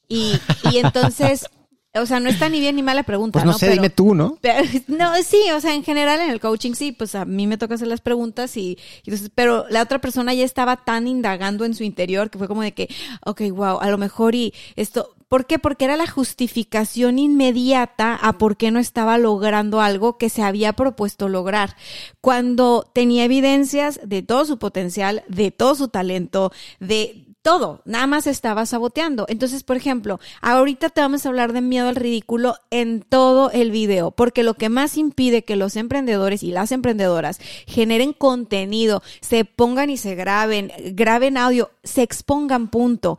Y, 0.07 0.33
y 0.71 0.77
entonces, 0.77 1.45
o 1.95 2.05
sea, 2.05 2.19
no 2.19 2.29
está 2.29 2.49
ni 2.49 2.59
bien 2.59 2.75
ni 2.75 2.83
mala 2.83 3.03
pregunta. 3.03 3.33
Pues 3.33 3.45
no, 3.45 3.53
sé, 3.53 3.65
Pero- 3.67 3.73
dime 3.75 3.89
tú, 3.89 4.13
¿no? 4.13 4.37
pero, 4.41 4.63
no, 4.87 5.11
sí, 5.23 5.41
o 5.55 5.59
sea, 5.59 5.73
en 5.73 5.83
general 5.83 6.21
en 6.21 6.29
el 6.29 6.39
coaching 6.39 6.73
sí, 6.73 6.91
pues 6.91 7.15
a 7.15 7.25
mí 7.25 7.47
me 7.47 7.57
toca 7.57 7.75
hacer 7.75 7.87
las 7.87 8.01
preguntas 8.01 8.55
y, 8.57 8.77
y 9.03 9.09
entonces, 9.09 9.31
pero 9.33 9.65
la 9.69 9.81
otra 9.81 9.99
persona 9.99 10.33
ya 10.33 10.45
estaba 10.45 10.77
tan 10.77 11.07
indagando 11.07 11.65
en 11.65 11.73
su 11.73 11.83
interior 11.83 12.29
que 12.29 12.37
fue 12.37 12.47
como 12.47 12.61
de 12.61 12.73
que, 12.73 12.89
ok, 13.25 13.41
wow, 13.51 13.79
a 13.79 13.89
lo 13.89 13.97
mejor 13.97 14.35
y 14.35 14.53
esto, 14.75 15.15
¿por 15.27 15.47
qué? 15.47 15.57
Porque 15.57 15.85
era 15.85 15.97
la 15.97 16.07
justificación 16.07 17.17
inmediata 17.17 18.15
a 18.15 18.37
por 18.37 18.55
qué 18.55 18.69
no 18.71 18.79
estaba 18.79 19.17
logrando 19.17 19.81
algo 19.81 20.17
que 20.17 20.29
se 20.29 20.43
había 20.43 20.73
propuesto 20.73 21.27
lograr, 21.27 21.75
cuando 22.21 22.89
tenía 22.93 23.25
evidencias 23.25 23.99
de 24.03 24.21
todo 24.21 24.45
su 24.45 24.59
potencial, 24.59 25.23
de 25.27 25.51
todo 25.51 25.73
su 25.75 25.87
talento, 25.87 26.51
de 26.79 27.25
todo, 27.41 27.81
nada 27.85 28.07
más 28.07 28.27
estaba 28.27 28.65
saboteando. 28.65 29.25
Entonces, 29.29 29.63
por 29.63 29.77
ejemplo, 29.77 30.19
ahorita 30.41 30.89
te 30.89 31.01
vamos 31.01 31.25
a 31.25 31.29
hablar 31.29 31.53
de 31.53 31.61
miedo 31.61 31.87
al 31.87 31.95
ridículo 31.95 32.55
en 32.69 33.01
todo 33.01 33.49
el 33.51 33.71
video, 33.71 34.11
porque 34.11 34.43
lo 34.43 34.55
que 34.55 34.69
más 34.69 34.97
impide 34.97 35.43
que 35.43 35.55
los 35.55 35.75
emprendedores 35.75 36.43
y 36.43 36.51
las 36.51 36.71
emprendedoras 36.71 37.39
generen 37.65 38.13
contenido, 38.13 39.01
se 39.21 39.45
pongan 39.45 39.89
y 39.89 39.97
se 39.97 40.15
graben, 40.15 40.71
graben 40.93 41.37
audio, 41.37 41.71
se 41.83 42.01
expongan 42.01 42.67
punto. 42.67 43.17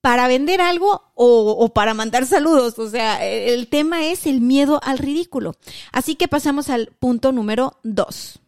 Para 0.00 0.28
vender 0.28 0.62
algo 0.62 1.02
o, 1.14 1.50
o 1.58 1.68
para 1.74 1.92
mandar 1.92 2.24
saludos. 2.24 2.78
O 2.78 2.88
sea, 2.88 3.22
el 3.22 3.68
tema 3.68 4.06
es 4.06 4.26
el 4.26 4.40
miedo 4.40 4.80
al 4.82 4.96
ridículo. 4.96 5.56
Así 5.92 6.14
que 6.14 6.26
pasamos 6.26 6.70
al 6.70 6.86
punto 6.98 7.32
número 7.32 7.78
dos. 7.82 8.40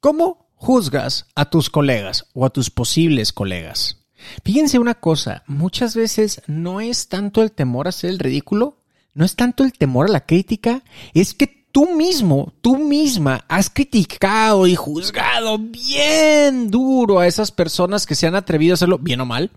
¿Cómo 0.00 0.39
juzgas 0.60 1.26
a 1.34 1.46
tus 1.46 1.70
colegas 1.70 2.26
o 2.34 2.44
a 2.44 2.50
tus 2.50 2.70
posibles 2.70 3.32
colegas? 3.32 3.96
Fíjense 4.44 4.78
una 4.78 4.94
cosa, 4.94 5.42
muchas 5.46 5.96
veces 5.96 6.42
no 6.46 6.82
es 6.82 7.08
tanto 7.08 7.42
el 7.42 7.50
temor 7.50 7.86
a 7.86 7.88
hacer 7.88 8.10
el 8.10 8.18
ridículo, 8.18 8.76
no 9.14 9.24
es 9.24 9.34
tanto 9.34 9.64
el 9.64 9.72
temor 9.72 10.06
a 10.06 10.12
la 10.12 10.26
crítica, 10.26 10.84
es 11.14 11.32
que 11.32 11.46
tú 11.72 11.96
mismo, 11.96 12.52
tú 12.60 12.76
misma 12.76 13.46
has 13.48 13.70
criticado 13.70 14.66
y 14.66 14.76
juzgado 14.76 15.56
bien 15.58 16.70
duro 16.70 17.20
a 17.20 17.26
esas 17.26 17.50
personas 17.50 18.06
que 18.06 18.14
se 18.14 18.26
han 18.26 18.34
atrevido 18.34 18.74
a 18.74 18.74
hacerlo, 18.74 18.98
bien 18.98 19.22
o 19.22 19.26
mal. 19.26 19.50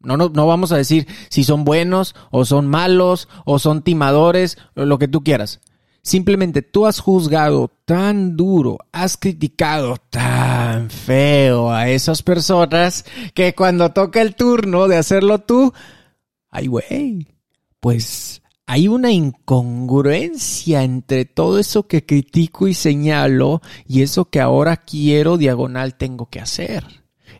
No, 0.00 0.16
no, 0.16 0.30
no 0.30 0.46
vamos 0.48 0.72
a 0.72 0.76
decir 0.76 1.06
si 1.30 1.44
son 1.44 1.64
buenos 1.64 2.16
o 2.32 2.44
son 2.44 2.66
malos 2.66 3.28
o 3.44 3.60
son 3.60 3.82
timadores 3.82 4.58
o 4.74 4.84
lo 4.84 4.98
que 4.98 5.08
tú 5.08 5.22
quieras. 5.22 5.60
Simplemente 6.04 6.60
tú 6.60 6.86
has 6.86 7.00
juzgado 7.00 7.70
tan 7.86 8.36
duro, 8.36 8.76
has 8.92 9.16
criticado 9.16 9.96
tan 10.10 10.90
feo 10.90 11.72
a 11.72 11.88
esas 11.88 12.22
personas 12.22 13.06
que 13.32 13.54
cuando 13.54 13.90
toca 13.92 14.20
el 14.20 14.34
turno 14.34 14.86
de 14.86 14.98
hacerlo 14.98 15.38
tú, 15.38 15.72
ay 16.50 16.66
güey, 16.66 17.26
pues 17.80 18.42
hay 18.66 18.86
una 18.86 19.12
incongruencia 19.12 20.82
entre 20.82 21.24
todo 21.24 21.58
eso 21.58 21.86
que 21.86 22.04
critico 22.04 22.68
y 22.68 22.74
señalo 22.74 23.62
y 23.88 24.02
eso 24.02 24.26
que 24.26 24.42
ahora 24.42 24.76
quiero 24.76 25.38
diagonal 25.38 25.94
tengo 25.94 26.26
que 26.26 26.40
hacer. 26.40 26.84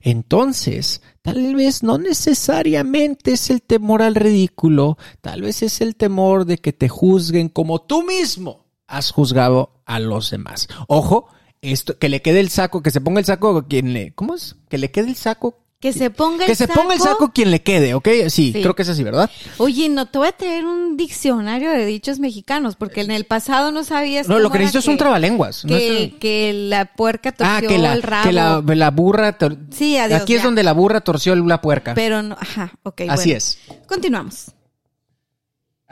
Entonces, 0.00 1.02
tal 1.24 1.54
vez 1.54 1.82
no 1.82 1.96
necesariamente 1.96 3.32
es 3.32 3.48
el 3.48 3.62
temor 3.62 4.02
al 4.02 4.14
ridículo, 4.14 4.98
tal 5.22 5.40
vez 5.40 5.62
es 5.62 5.80
el 5.80 5.96
temor 5.96 6.44
de 6.44 6.58
que 6.58 6.74
te 6.74 6.90
juzguen 6.90 7.48
como 7.48 7.80
tú 7.80 8.02
mismo 8.02 8.66
has 8.86 9.10
juzgado 9.10 9.80
a 9.86 10.00
los 10.00 10.30
demás. 10.30 10.68
Ojo, 10.86 11.28
esto, 11.62 11.98
que 11.98 12.10
le 12.10 12.20
quede 12.20 12.40
el 12.40 12.50
saco, 12.50 12.82
que 12.82 12.90
se 12.90 13.00
ponga 13.00 13.20
el 13.20 13.24
saco 13.24 13.66
quien 13.66 13.94
le, 13.94 14.12
¿cómo 14.12 14.34
es? 14.34 14.56
Que 14.68 14.76
le 14.76 14.90
quede 14.90 15.08
el 15.08 15.16
saco 15.16 15.63
Que 15.80 15.92
se 15.92 16.08
ponga 16.08 16.44
el 16.44 16.50
que 16.50 16.54
se 16.54 16.66
saco. 16.66 16.80
ponga 16.80 16.94
el 16.94 17.00
saco 17.00 17.30
quien 17.34 17.50
le 17.50 17.62
quede, 17.62 17.92
¿ok? 17.92 18.08
Sí, 18.28 18.52
Sí. 18.52 18.62
creo 18.62 18.74
que 18.74 18.82
es 18.82 18.88
así, 18.88 19.02
¿verdad? 19.04 19.30
Oye, 19.58 19.90
no 19.90 20.06
te 20.06 20.16
voy 20.16 20.28
a 20.28 20.32
traer 20.32 20.64
un 20.64 20.96
diccionario 20.96 21.70
de 21.70 21.84
dichos 21.84 22.20
mexicanos, 22.20 22.74
porque 22.74 23.02
en 23.02 23.10
el 23.10 23.24
pasado 23.26 23.70
no 23.70 23.84
sabías. 23.84 24.26
No, 24.26 24.38
lo 24.38 24.50
que 24.50 24.58
necesito 24.60 24.78
es 24.78 24.88
un 24.88 24.96
trabalenguas. 24.96 25.62
no 25.66 25.76
Que, 25.76 26.04
es- 26.04 26.14
que 26.14 26.52
la 26.54 26.86
puerca 26.86 27.32
torció 27.32 27.54
ah, 27.54 27.60
que 27.60 27.78
la, 27.78 27.92
el 27.92 28.02
rabo. 28.02 28.24
que 28.26 28.32
la, 28.32 28.62
la 28.66 28.90
burra. 28.90 29.36
tor- 29.38 29.58
Sí, 29.72 29.98
adiós, 29.98 30.22
Aquí 30.22 30.34
es 30.34 30.42
donde 30.42 30.62
la 30.62 30.72
burra 30.72 31.02
torció 31.02 31.34
la 31.36 31.60
puerca. 31.60 31.92
Pero 31.92 32.22
no, 32.22 32.34
ajá, 32.40 32.72
ok. 32.82 33.02
Así 33.10 33.28
bueno. 33.30 33.36
es. 33.38 33.58
Continuamos. 33.86 34.52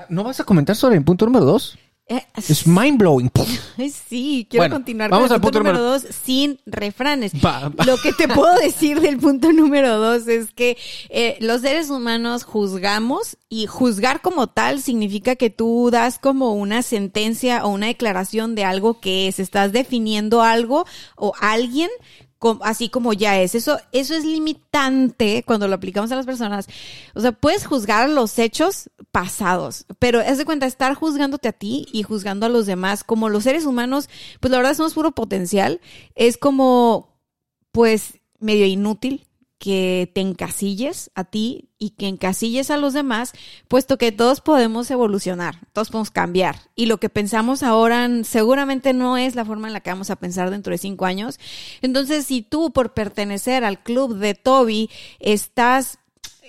¿No 0.08 0.24
vas 0.24 0.40
a 0.40 0.44
comentar 0.44 0.74
sobre 0.74 0.96
el 0.96 1.04
punto 1.04 1.26
número 1.26 1.44
dos? 1.44 1.76
Es 2.36 2.66
mind 2.66 2.98
blowing. 2.98 3.30
Sí, 4.08 4.46
quiero 4.48 4.62
Bueno, 4.62 4.74
continuar 4.76 5.10
vamos 5.10 5.28
con 5.28 5.34
el 5.36 5.40
punto, 5.40 5.58
punto 5.58 5.70
número 5.70 5.78
número- 5.78 6.00
dos 6.06 6.14
sin 6.24 6.58
refranes. 6.66 7.32
Lo 7.86 7.96
que 7.98 8.12
te 8.12 8.28
puedo 8.34 8.54
decir 8.56 9.00
del 9.00 9.18
punto 9.18 9.52
número 9.52 9.98
dos 9.98 10.28
es 10.28 10.52
que 10.52 10.76
eh, 11.08 11.36
los 11.40 11.62
seres 11.62 11.90
humanos 11.90 12.44
juzgamos 12.44 13.36
y 13.48 13.66
juzgar 13.66 14.20
como 14.20 14.46
tal 14.48 14.80
significa 14.82 15.36
que 15.36 15.50
tú 15.50 15.88
das 15.90 16.18
como 16.18 16.52
una 16.54 16.82
sentencia 16.82 17.64
o 17.64 17.70
una 17.70 17.86
declaración 17.86 18.54
de 18.54 18.64
algo 18.64 19.00
que 19.00 19.28
es, 19.28 19.38
estás 19.38 19.72
definiendo 19.72 20.42
algo 20.42 20.86
o 21.16 21.32
alguien 21.40 21.90
así 22.62 22.88
como 22.88 23.12
ya 23.12 23.40
es. 23.40 23.54
Eso, 23.54 23.78
eso 23.92 24.14
es 24.14 24.24
limitante 24.24 25.42
cuando 25.46 25.68
lo 25.68 25.74
aplicamos 25.74 26.10
a 26.12 26.16
las 26.16 26.26
personas. 26.26 26.66
O 27.14 27.20
sea, 27.20 27.32
puedes 27.32 27.66
juzgar 27.66 28.08
los 28.08 28.38
hechos 28.38 28.90
pasados, 29.10 29.86
pero 29.98 30.20
es 30.20 30.38
de 30.38 30.44
cuenta 30.44 30.66
estar 30.66 30.94
juzgándote 30.94 31.48
a 31.48 31.52
ti 31.52 31.86
y 31.92 32.02
juzgando 32.02 32.46
a 32.46 32.48
los 32.48 32.66
demás. 32.66 33.04
Como 33.04 33.28
los 33.28 33.44
seres 33.44 33.66
humanos, 33.66 34.08
pues 34.40 34.50
la 34.50 34.58
verdad 34.58 34.74
somos 34.74 34.94
puro 34.94 35.12
potencial. 35.12 35.80
Es 36.14 36.36
como, 36.36 37.16
pues, 37.72 38.20
medio 38.38 38.66
inútil 38.66 39.26
que 39.62 40.10
te 40.12 40.20
encasilles 40.20 41.12
a 41.14 41.22
ti 41.22 41.68
y 41.78 41.90
que 41.90 42.08
encasilles 42.08 42.72
a 42.72 42.76
los 42.78 42.94
demás, 42.94 43.32
puesto 43.68 43.96
que 43.96 44.10
todos 44.10 44.40
podemos 44.40 44.90
evolucionar, 44.90 45.60
todos 45.72 45.90
podemos 45.90 46.10
cambiar. 46.10 46.56
Y 46.74 46.86
lo 46.86 46.98
que 46.98 47.08
pensamos 47.08 47.62
ahora 47.62 48.08
seguramente 48.24 48.92
no 48.92 49.16
es 49.16 49.36
la 49.36 49.44
forma 49.44 49.68
en 49.68 49.74
la 49.74 49.78
que 49.78 49.90
vamos 49.90 50.10
a 50.10 50.16
pensar 50.16 50.50
dentro 50.50 50.72
de 50.72 50.78
cinco 50.78 51.04
años. 51.04 51.38
Entonces, 51.80 52.26
si 52.26 52.42
tú 52.42 52.72
por 52.72 52.92
pertenecer 52.92 53.62
al 53.62 53.80
club 53.80 54.16
de 54.16 54.34
Toby 54.34 54.90
estás 55.20 56.00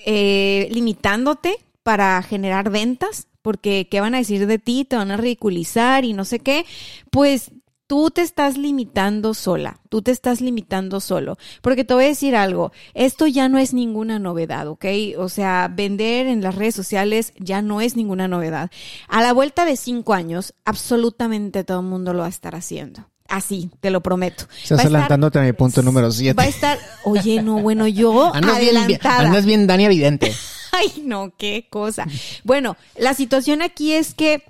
eh, 0.08 0.67
limitándote 0.72 1.58
para 1.84 2.20
generar 2.24 2.72
ventas, 2.72 3.27
porque 3.43 3.88
qué 3.91 4.01
van 4.01 4.15
a 4.15 4.20
decir 4.20 4.48
de 4.48 4.58
ti, 4.58 4.86
te 4.86 4.96
van 4.96 5.12
a 5.12 5.17
ridiculizar 5.17 6.03
y 6.03 6.13
no 6.13 6.25
sé 6.25 6.39
qué, 6.39 6.65
pues 7.12 7.51
tú 7.93 8.09
te 8.09 8.21
estás 8.23 8.57
limitando 8.57 9.35
sola, 9.35 9.79
tú 9.89 10.01
te 10.01 10.09
estás 10.09 10.41
limitando 10.41 11.00
solo, 11.00 11.38
porque 11.62 11.83
te 11.83 11.93
voy 11.93 12.05
a 12.05 12.07
decir 12.07 12.35
algo, 12.35 12.71
esto 12.95 13.27
ya 13.27 13.50
no 13.50 13.59
es 13.59 13.71
ninguna 13.71 14.17
novedad, 14.17 14.67
¿ok? 14.67 14.83
O 15.19 15.29
sea, 15.29 15.69
vender 15.71 16.25
en 16.25 16.41
las 16.41 16.55
redes 16.55 16.73
sociales 16.73 17.33
ya 17.38 17.62
no 17.62 17.81
es 17.81 17.95
ninguna 17.95 18.27
novedad. 18.27 18.71
A 19.07 19.21
la 19.21 19.31
vuelta 19.31 19.63
de 19.65 19.77
cinco 19.77 20.15
años, 20.15 20.55
absolutamente 20.65 21.63
todo 21.63 21.81
el 21.81 21.85
mundo 21.85 22.13
lo 22.13 22.21
va 22.21 22.25
a 22.25 22.29
estar 22.29 22.55
haciendo. 22.55 23.07
Así, 23.27 23.69
te 23.79 23.91
lo 23.91 24.01
prometo. 24.01 24.45
Estás 24.63 24.71
Va 24.71 24.81
a 24.81 24.85
estar- 24.85 24.88
adelantándote 24.88 25.38
a 25.38 25.43
mi 25.43 25.53
punto 25.53 25.83
número 25.83 26.12
siete. 26.12 26.33
Va 26.35 26.43
a 26.45 26.47
estar, 26.47 26.79
oye, 27.03 27.43
no, 27.43 27.59
bueno, 27.62 27.85
yo 27.88 28.25
Andas 28.33 28.59
bien, 28.59 28.75
adelantada. 28.75 29.19
andas 29.19 29.45
bien 29.45 29.67
Dani 29.67 29.85
Evidente. 29.85 30.33
Ay, 30.71 31.03
no, 31.05 31.31
qué 31.38 31.67
cosa. 31.69 32.07
Bueno, 32.43 32.75
la 32.97 33.13
situación 33.13 33.62
aquí 33.62 33.93
es 33.93 34.15
que 34.15 34.43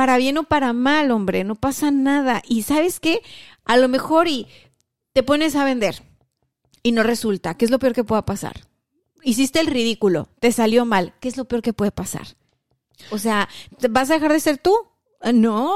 para 0.00 0.16
bien 0.16 0.38
o 0.38 0.44
para 0.44 0.72
mal, 0.72 1.10
hombre, 1.10 1.44
no 1.44 1.56
pasa 1.56 1.90
nada. 1.90 2.40
Y 2.48 2.62
sabes 2.62 3.00
qué, 3.00 3.20
a 3.66 3.76
lo 3.76 3.86
mejor 3.86 4.28
y 4.28 4.46
te 5.12 5.22
pones 5.22 5.56
a 5.56 5.64
vender 5.64 6.02
y 6.82 6.92
no 6.92 7.02
resulta. 7.02 7.52
¿Qué 7.58 7.66
es 7.66 7.70
lo 7.70 7.78
peor 7.78 7.92
que 7.92 8.02
pueda 8.02 8.24
pasar? 8.24 8.62
Hiciste 9.22 9.60
el 9.60 9.66
ridículo, 9.66 10.30
te 10.40 10.52
salió 10.52 10.86
mal. 10.86 11.12
¿Qué 11.20 11.28
es 11.28 11.36
lo 11.36 11.44
peor 11.44 11.60
que 11.60 11.74
puede 11.74 11.90
pasar? 11.92 12.28
O 13.10 13.18
sea, 13.18 13.46
¿te- 13.78 13.88
¿vas 13.88 14.08
a 14.10 14.14
dejar 14.14 14.32
de 14.32 14.40
ser 14.40 14.56
tú? 14.56 14.74
No. 15.34 15.70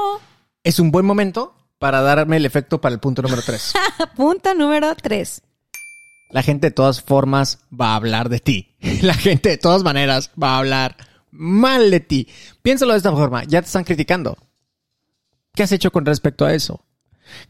Es 0.63 0.79
un 0.79 0.89
buen 0.89 1.05
momento 1.05 1.53
para 1.77 2.01
darme 2.01 2.37
el 2.37 2.47
efecto 2.47 2.81
para 2.81 2.95
el 2.95 2.99
punto 2.99 3.21
número 3.21 3.43
tres. 3.45 3.73
Punto 4.15 4.55
número 4.55 4.95
tres. 4.95 5.43
La 6.31 6.41
gente 6.41 6.69
de 6.69 6.71
todas 6.71 6.99
formas 7.03 7.59
va 7.71 7.89
a 7.91 7.95
hablar 7.97 8.29
de 8.29 8.39
ti. 8.39 8.75
La 9.03 9.13
gente 9.13 9.49
de 9.49 9.57
todas 9.59 9.83
maneras 9.83 10.31
va 10.41 10.55
a 10.55 10.57
hablar 10.57 10.97
mal 11.37 11.91
de 11.91 11.99
ti. 11.99 12.27
Piénsalo 12.61 12.93
de 12.93 12.97
esta 12.97 13.11
forma, 13.11 13.43
ya 13.43 13.61
te 13.61 13.67
están 13.67 13.83
criticando. 13.83 14.37
¿Qué 15.53 15.63
has 15.63 15.71
hecho 15.71 15.91
con 15.91 16.05
respecto 16.05 16.45
a 16.45 16.53
eso? 16.53 16.84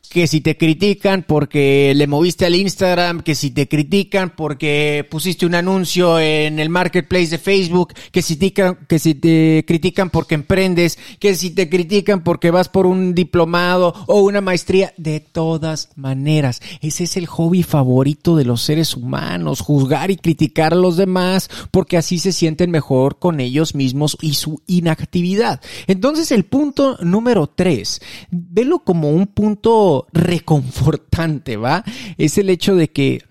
Que 0.09 0.27
si 0.27 0.41
te 0.41 0.57
critican 0.57 1.23
porque 1.23 1.93
le 1.95 2.07
moviste 2.07 2.45
al 2.45 2.55
Instagram, 2.55 3.21
que 3.21 3.35
si 3.35 3.51
te 3.51 3.67
critican 3.67 4.33
porque 4.35 5.05
pusiste 5.09 5.45
un 5.45 5.55
anuncio 5.55 6.19
en 6.19 6.59
el 6.59 6.69
marketplace 6.69 7.27
de 7.27 7.37
Facebook, 7.37 7.93
que 8.11 8.21
si 8.21 8.35
te, 8.35 9.65
critican 9.65 10.09
porque 10.09 10.35
emprendes, 10.35 10.97
que 11.19 11.35
si 11.35 11.51
te 11.51 11.69
critican 11.69 12.23
porque 12.23 12.51
vas 12.51 12.69
por 12.69 12.85
un 12.85 13.13
diplomado 13.13 13.93
o 14.07 14.21
una 14.21 14.41
maestría, 14.41 14.93
de 14.97 15.19
todas 15.19 15.89
maneras, 15.95 16.61
ese 16.81 17.03
es 17.03 17.17
el 17.17 17.27
hobby 17.27 17.63
favorito 17.63 18.35
de 18.35 18.45
los 18.45 18.61
seres 18.61 18.95
humanos, 18.95 19.61
juzgar 19.61 20.11
y 20.11 20.17
criticar 20.17 20.73
a 20.73 20.77
los 20.77 20.97
demás 20.97 21.49
porque 21.71 21.97
así 21.97 22.19
se 22.19 22.31
sienten 22.31 22.71
mejor 22.71 23.19
con 23.19 23.39
ellos 23.39 23.75
mismos 23.75 24.17
y 24.21 24.35
su 24.35 24.61
inactividad. 24.67 25.61
Entonces 25.87 26.31
el 26.31 26.45
punto 26.45 26.97
número 27.01 27.47
tres, 27.47 28.01
velo 28.31 28.79
como 28.79 29.09
un 29.09 29.27
punto 29.27 29.64
reconfortante, 30.13 31.57
¿va? 31.57 31.83
Es 32.17 32.37
el 32.37 32.49
hecho 32.49 32.75
de 32.75 32.89
que 32.91 33.23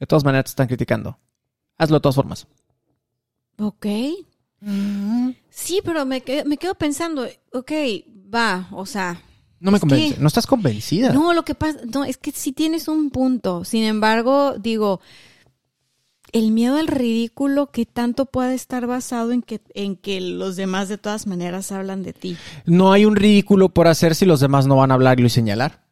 de 0.00 0.06
todas 0.06 0.24
maneras 0.24 0.44
te 0.46 0.50
están 0.50 0.66
criticando. 0.68 1.18
Hazlo 1.78 1.96
de 1.96 2.00
todas 2.00 2.16
formas. 2.16 2.46
Ok. 3.58 3.86
Sí, 5.50 5.80
pero 5.84 6.04
me, 6.06 6.20
que- 6.22 6.44
me 6.44 6.56
quedo 6.56 6.74
pensando, 6.74 7.26
ok, 7.52 7.72
va, 8.34 8.68
o 8.72 8.84
sea, 8.86 9.20
No 9.60 9.70
me 9.70 9.80
convence. 9.80 10.14
que- 10.16 10.20
No 10.20 10.28
estás 10.28 10.46
convencida. 10.46 11.12
No, 11.12 11.32
lo 11.32 11.44
que 11.44 11.54
pasa, 11.54 11.78
no, 11.92 12.04
es 12.04 12.16
que 12.18 12.30
sí 12.32 12.52
tienes 12.52 12.88
un 12.88 13.10
punto. 13.10 13.64
Sin 13.64 13.84
embargo, 13.84 14.54
digo, 14.58 15.00
el 16.36 16.50
miedo 16.50 16.76
al 16.76 16.86
ridículo 16.86 17.70
que 17.70 17.86
tanto 17.86 18.26
puede 18.26 18.54
estar 18.54 18.86
basado 18.86 19.32
en 19.32 19.40
que, 19.40 19.62
en 19.72 19.96
que 19.96 20.20
los 20.20 20.56
demás 20.56 20.90
de 20.90 20.98
todas 20.98 21.26
maneras 21.26 21.72
hablan 21.72 22.02
de 22.02 22.12
ti. 22.12 22.36
No 22.66 22.92
hay 22.92 23.06
un 23.06 23.16
ridículo 23.16 23.70
por 23.70 23.88
hacer 23.88 24.14
si 24.14 24.26
los 24.26 24.40
demás 24.40 24.66
no 24.66 24.76
van 24.76 24.90
a 24.90 24.94
hablarlo 24.94 25.26
y 25.26 25.30
señalar. 25.30 25.86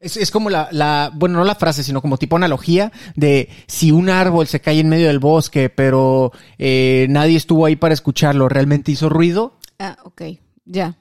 Es, 0.00 0.16
es 0.16 0.32
como 0.32 0.50
la, 0.50 0.68
la, 0.72 1.12
bueno, 1.14 1.38
no 1.38 1.44
la 1.44 1.54
frase, 1.54 1.84
sino 1.84 2.02
como 2.02 2.18
tipo 2.18 2.34
analogía 2.34 2.90
de 3.14 3.50
si 3.68 3.92
un 3.92 4.10
árbol 4.10 4.48
se 4.48 4.60
cae 4.60 4.80
en 4.80 4.88
medio 4.88 5.06
del 5.06 5.20
bosque, 5.20 5.70
pero 5.70 6.32
eh, 6.58 7.06
nadie 7.08 7.36
estuvo 7.36 7.64
ahí 7.64 7.76
para 7.76 7.94
escucharlo, 7.94 8.48
¿realmente 8.48 8.90
hizo 8.90 9.08
ruido? 9.08 9.58
Ah, 9.78 9.96
ok, 10.02 10.22
ya. 10.64 10.96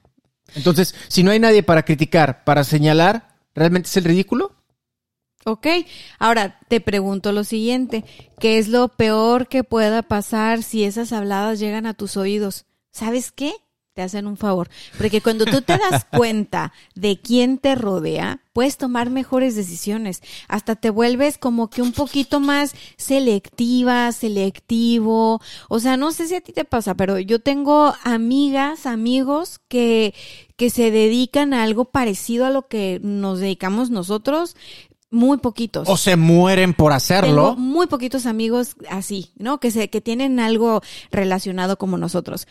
Entonces, 0.53 0.93
si 1.07 1.24
no 1.24 1.31
hay 1.31 1.39
nadie 1.39 1.63
para 1.63 1.84
criticar, 1.84 2.43
para 2.43 2.63
señalar, 2.63 3.36
¿realmente 3.55 3.88
es 3.88 3.98
el 3.98 4.03
ridículo? 4.03 4.57
Ok, 5.48 5.66
ahora 6.20 6.60
te 6.68 6.82
pregunto 6.82 7.32
lo 7.32 7.46
siguiente, 7.46 8.04
¿qué 8.38 8.58
es 8.58 8.68
lo 8.68 8.89
peor 8.89 9.48
que 9.48 9.63
pueda 9.63 10.01
pasar 10.01 10.62
si 10.62 10.84
esas 10.84 11.13
habladas 11.13 11.58
llegan 11.58 11.86
a 11.86 11.94
tus 11.94 12.18
oídos? 12.18 12.66
¿Sabes 12.92 13.32
qué? 13.32 13.54
te 13.98 14.04
hacen 14.04 14.27
un 14.27 14.38
favor. 14.38 14.70
Porque 15.00 15.22
cuando 15.22 15.46
tú 15.46 15.63
te 15.63 15.75
das 15.75 16.06
cuenta 16.16 16.72
de 16.94 17.20
quién 17.20 17.58
te 17.58 17.74
rodea, 17.74 18.44
puedes 18.54 18.77
tomar 18.77 19.10
mejores 19.10 19.56
decisiones. 19.56 20.22
Hasta 20.48 20.75
te 20.75 20.92
vuelves 20.92 21.39
como 21.39 21.72
que 21.72 21.82
un 21.82 21.94
poquito 21.94 22.39
más 22.39 22.75
selectiva, 22.96 24.12
selectivo. 24.12 25.42
O 25.68 25.80
sea, 25.80 25.98
no 25.98 26.12
sé 26.12 26.27
si 26.27 26.36
a 26.36 26.42
ti 26.42 26.54
te 26.54 26.63
pasa, 26.63 26.94
pero 26.94 27.18
yo 27.18 27.39
tengo 27.39 27.96
amigas, 28.04 28.86
amigos 28.86 29.60
que, 29.68 30.13
que 30.58 30.70
se 30.70 30.92
dedican 30.92 31.56
a 31.56 31.63
algo 31.63 31.86
parecido 31.86 32.46
a 32.46 32.51
lo 32.51 32.68
que 32.68 33.00
nos 33.01 33.39
dedicamos 33.39 33.89
nosotros. 33.89 34.56
Muy 35.10 35.38
poquitos. 35.38 35.88
O 35.88 35.96
se 35.96 36.16
mueren 36.18 36.74
por 36.74 36.92
hacerlo. 36.92 37.50
Tengo 37.50 37.56
muy 37.56 37.88
poquitos 37.88 38.26
amigos 38.26 38.76
así, 38.90 39.32
¿no? 39.38 39.60
Que 39.60 39.72
se, 39.72 39.90
que 39.90 40.02
tienen 40.02 40.40
algo 40.40 40.82
relacionado 41.12 41.78
como 41.78 41.98
nosotros 41.98 42.48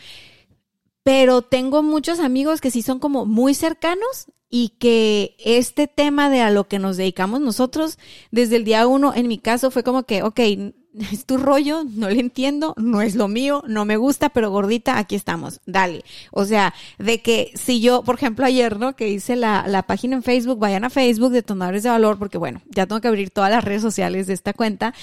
pero 1.07 1.41
tengo 1.41 1.83
muchos 1.83 2.19
amigos 2.19 2.59
que 2.59 2.69
sí 2.69 2.81
son 2.81 2.99
como 2.99 3.25
muy 3.25 3.53
cercanos 3.53 4.25
y 4.49 4.73
que 4.77 5.37
este 5.39 5.87
tema 5.87 6.29
de 6.29 6.41
a 6.41 6.51
lo 6.51 6.67
que 6.67 6.79
nos 6.79 6.97
dedicamos 6.97 7.39
nosotros, 7.39 7.97
desde 8.29 8.57
el 8.57 8.65
día 8.65 8.87
uno, 8.87 9.13
en 9.15 9.29
mi 9.29 9.37
caso 9.37 9.71
fue 9.71 9.83
como 9.83 10.03
que, 10.03 10.21
ok, 10.21 10.37
es 11.13 11.25
tu 11.25 11.37
rollo, 11.37 11.85
no 11.85 12.09
le 12.09 12.19
entiendo, 12.19 12.73
no 12.75 13.01
es 13.01 13.15
lo 13.15 13.29
mío, 13.29 13.63
no 13.69 13.85
me 13.85 13.95
gusta, 13.95 14.27
pero 14.27 14.51
gordita, 14.51 14.97
aquí 14.97 15.15
estamos, 15.15 15.61
dale. 15.65 16.03
O 16.31 16.43
sea, 16.43 16.73
de 16.97 17.21
que 17.21 17.53
si 17.55 17.79
yo, 17.79 18.03
por 18.03 18.15
ejemplo, 18.15 18.45
ayer, 18.45 18.77
¿no? 18.77 18.97
Que 18.97 19.07
hice 19.07 19.37
la, 19.37 19.65
la 19.65 19.83
página 19.83 20.17
en 20.17 20.23
Facebook, 20.23 20.59
vayan 20.59 20.83
a 20.83 20.89
Facebook 20.89 21.31
de 21.31 21.41
Tonadores 21.41 21.83
de 21.83 21.89
Valor, 21.89 22.19
porque 22.19 22.37
bueno, 22.37 22.61
ya 22.65 22.85
tengo 22.85 22.99
que 22.99 23.07
abrir 23.07 23.29
todas 23.29 23.49
las 23.49 23.63
redes 23.63 23.81
sociales 23.81 24.27
de 24.27 24.33
esta 24.33 24.51
cuenta 24.51 24.93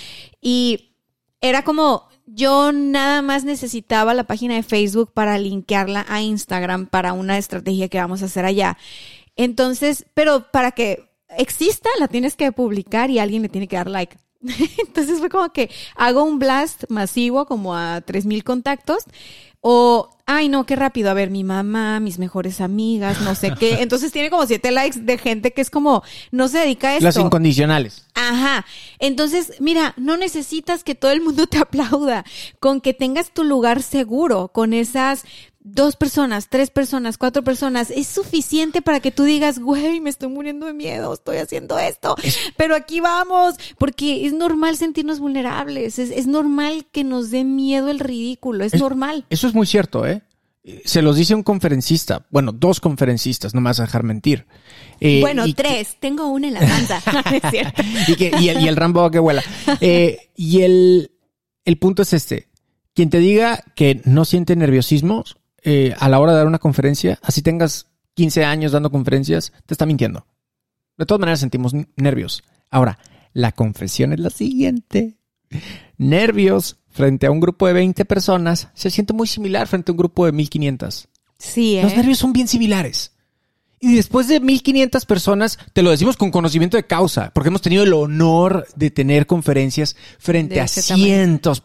y 0.42 0.90
era 1.40 1.64
como, 1.64 2.08
yo 2.26 2.72
nada 2.72 3.22
más 3.22 3.44
necesitaba 3.44 4.14
la 4.14 4.24
página 4.24 4.54
de 4.54 4.62
Facebook 4.62 5.12
para 5.12 5.38
linkearla 5.38 6.06
a 6.08 6.22
Instagram 6.22 6.86
para 6.86 7.12
una 7.12 7.38
estrategia 7.38 7.88
que 7.88 7.98
vamos 7.98 8.22
a 8.22 8.26
hacer 8.26 8.44
allá. 8.44 8.78
Entonces, 9.36 10.06
pero 10.14 10.50
para 10.50 10.72
que 10.72 11.10
exista, 11.36 11.88
la 11.98 12.08
tienes 12.08 12.36
que 12.36 12.52
publicar 12.52 13.10
y 13.10 13.18
alguien 13.18 13.42
le 13.42 13.48
tiene 13.48 13.68
que 13.68 13.76
dar 13.76 13.88
like. 13.88 14.16
Entonces 14.78 15.18
fue 15.18 15.28
como 15.28 15.52
que 15.52 15.70
hago 15.96 16.22
un 16.22 16.38
blast 16.38 16.84
masivo 16.88 17.46
como 17.46 17.74
a 17.74 18.00
3000 18.00 18.44
contactos 18.44 19.04
o, 19.66 20.10
ay 20.26 20.50
no, 20.50 20.66
qué 20.66 20.76
rápido, 20.76 21.08
a 21.08 21.14
ver, 21.14 21.30
mi 21.30 21.42
mamá, 21.42 21.98
mis 21.98 22.18
mejores 22.18 22.60
amigas, 22.60 23.22
no 23.22 23.34
sé 23.34 23.54
qué. 23.58 23.76
Entonces 23.80 24.12
tiene 24.12 24.28
como 24.28 24.44
siete 24.44 24.70
likes 24.70 25.00
de 25.00 25.16
gente 25.16 25.54
que 25.54 25.62
es 25.62 25.70
como, 25.70 26.02
no 26.30 26.48
se 26.48 26.58
dedica 26.58 26.88
a 26.88 26.92
esto. 26.96 27.04
Las 27.04 27.16
incondicionales. 27.16 28.04
Ajá. 28.12 28.66
Entonces, 28.98 29.54
mira, 29.60 29.94
no 29.96 30.18
necesitas 30.18 30.84
que 30.84 30.94
todo 30.94 31.12
el 31.12 31.22
mundo 31.22 31.46
te 31.50 31.56
aplauda. 31.56 32.26
Con 32.60 32.82
que 32.82 32.92
tengas 32.92 33.32
tu 33.32 33.42
lugar 33.42 33.82
seguro, 33.82 34.48
con 34.48 34.74
esas 34.74 35.24
dos 35.64 35.96
personas, 35.96 36.48
tres 36.50 36.70
personas, 36.70 37.16
cuatro 37.16 37.42
personas, 37.42 37.90
es 37.90 38.06
suficiente 38.06 38.82
para 38.82 39.00
que 39.00 39.10
tú 39.10 39.24
digas, 39.24 39.58
güey, 39.58 39.98
me 39.98 40.10
estoy 40.10 40.28
muriendo 40.28 40.66
de 40.66 40.74
miedo, 40.74 41.12
estoy 41.12 41.38
haciendo 41.38 41.78
esto, 41.78 42.14
pero 42.56 42.76
aquí 42.76 43.00
vamos, 43.00 43.54
porque 43.78 44.26
es 44.26 44.34
normal 44.34 44.76
sentirnos 44.76 45.18
vulnerables, 45.20 45.98
es, 45.98 46.26
normal 46.26 46.86
que 46.92 47.02
nos 47.02 47.30
dé 47.30 47.44
miedo 47.44 47.88
el 47.88 47.98
ridículo, 47.98 48.64
es, 48.64 48.74
normal. 48.74 49.24
Eso 49.30 49.48
es 49.48 49.54
muy 49.54 49.66
cierto, 49.66 50.06
¿eh? 50.06 50.22
Se 50.84 51.02
los 51.02 51.16
dice 51.16 51.34
un 51.34 51.42
conferencista, 51.42 52.26
bueno, 52.30 52.52
dos 52.52 52.80
conferencistas, 52.80 53.54
no 53.54 53.60
me 53.60 53.70
vas 53.70 53.80
a 53.80 53.84
dejar 53.84 54.02
mentir. 54.02 54.46
Eh, 55.00 55.20
bueno, 55.20 55.44
tres, 55.54 55.96
tengo 55.98 56.28
una 56.28 56.48
en 56.48 56.54
la 56.54 56.60
banda, 56.60 57.02
y, 58.40 58.48
el, 58.48 58.76
Rambo 58.76 59.10
que 59.10 59.18
vuela. 59.18 59.42
Eh, 59.80 60.30
y 60.36 60.62
el, 60.62 61.10
el 61.64 61.78
punto 61.78 62.02
es 62.02 62.12
este, 62.12 62.48
quien 62.94 63.10
te 63.10 63.18
diga 63.18 63.62
que 63.74 64.00
no 64.04 64.24
siente 64.24 64.56
nerviosismo, 64.56 65.24
eh, 65.64 65.94
a 65.98 66.08
la 66.08 66.20
hora 66.20 66.32
de 66.32 66.38
dar 66.38 66.46
una 66.46 66.58
conferencia, 66.58 67.18
así 67.22 67.42
tengas 67.42 67.86
15 68.14 68.44
años 68.44 68.72
dando 68.72 68.90
conferencias, 68.90 69.52
te 69.66 69.74
está 69.74 69.86
mintiendo. 69.86 70.26
De 70.96 71.06
todas 71.06 71.20
maneras 71.20 71.40
sentimos 71.40 71.72
nervios. 71.96 72.44
Ahora, 72.70 72.98
la 73.32 73.52
confesión 73.52 74.12
es 74.12 74.20
la 74.20 74.30
siguiente. 74.30 75.18
Nervios 75.96 76.76
frente 76.90 77.26
a 77.26 77.30
un 77.30 77.40
grupo 77.40 77.66
de 77.66 77.72
20 77.72 78.04
personas 78.04 78.68
se 78.74 78.90
siente 78.90 79.12
muy 79.12 79.26
similar 79.26 79.66
frente 79.66 79.90
a 79.90 79.94
un 79.94 79.98
grupo 79.98 80.26
de 80.26 80.32
1500. 80.32 81.08
Sí, 81.38 81.76
¿eh? 81.76 81.82
Los 81.82 81.96
nervios 81.96 82.18
son 82.18 82.32
bien 82.32 82.46
similares. 82.46 83.12
Y 83.80 83.96
después 83.96 84.28
de 84.28 84.40
1500 84.40 85.04
personas, 85.04 85.58
te 85.74 85.82
lo 85.82 85.90
decimos 85.90 86.16
con 86.16 86.30
conocimiento 86.30 86.78
de 86.78 86.86
causa, 86.86 87.30
porque 87.34 87.48
hemos 87.48 87.60
tenido 87.60 87.82
el 87.82 87.92
honor 87.92 88.66
de 88.76 88.90
tener 88.90 89.26
conferencias 89.26 89.94
frente 90.18 90.60
a 90.60 90.68
cientos, 90.68 91.62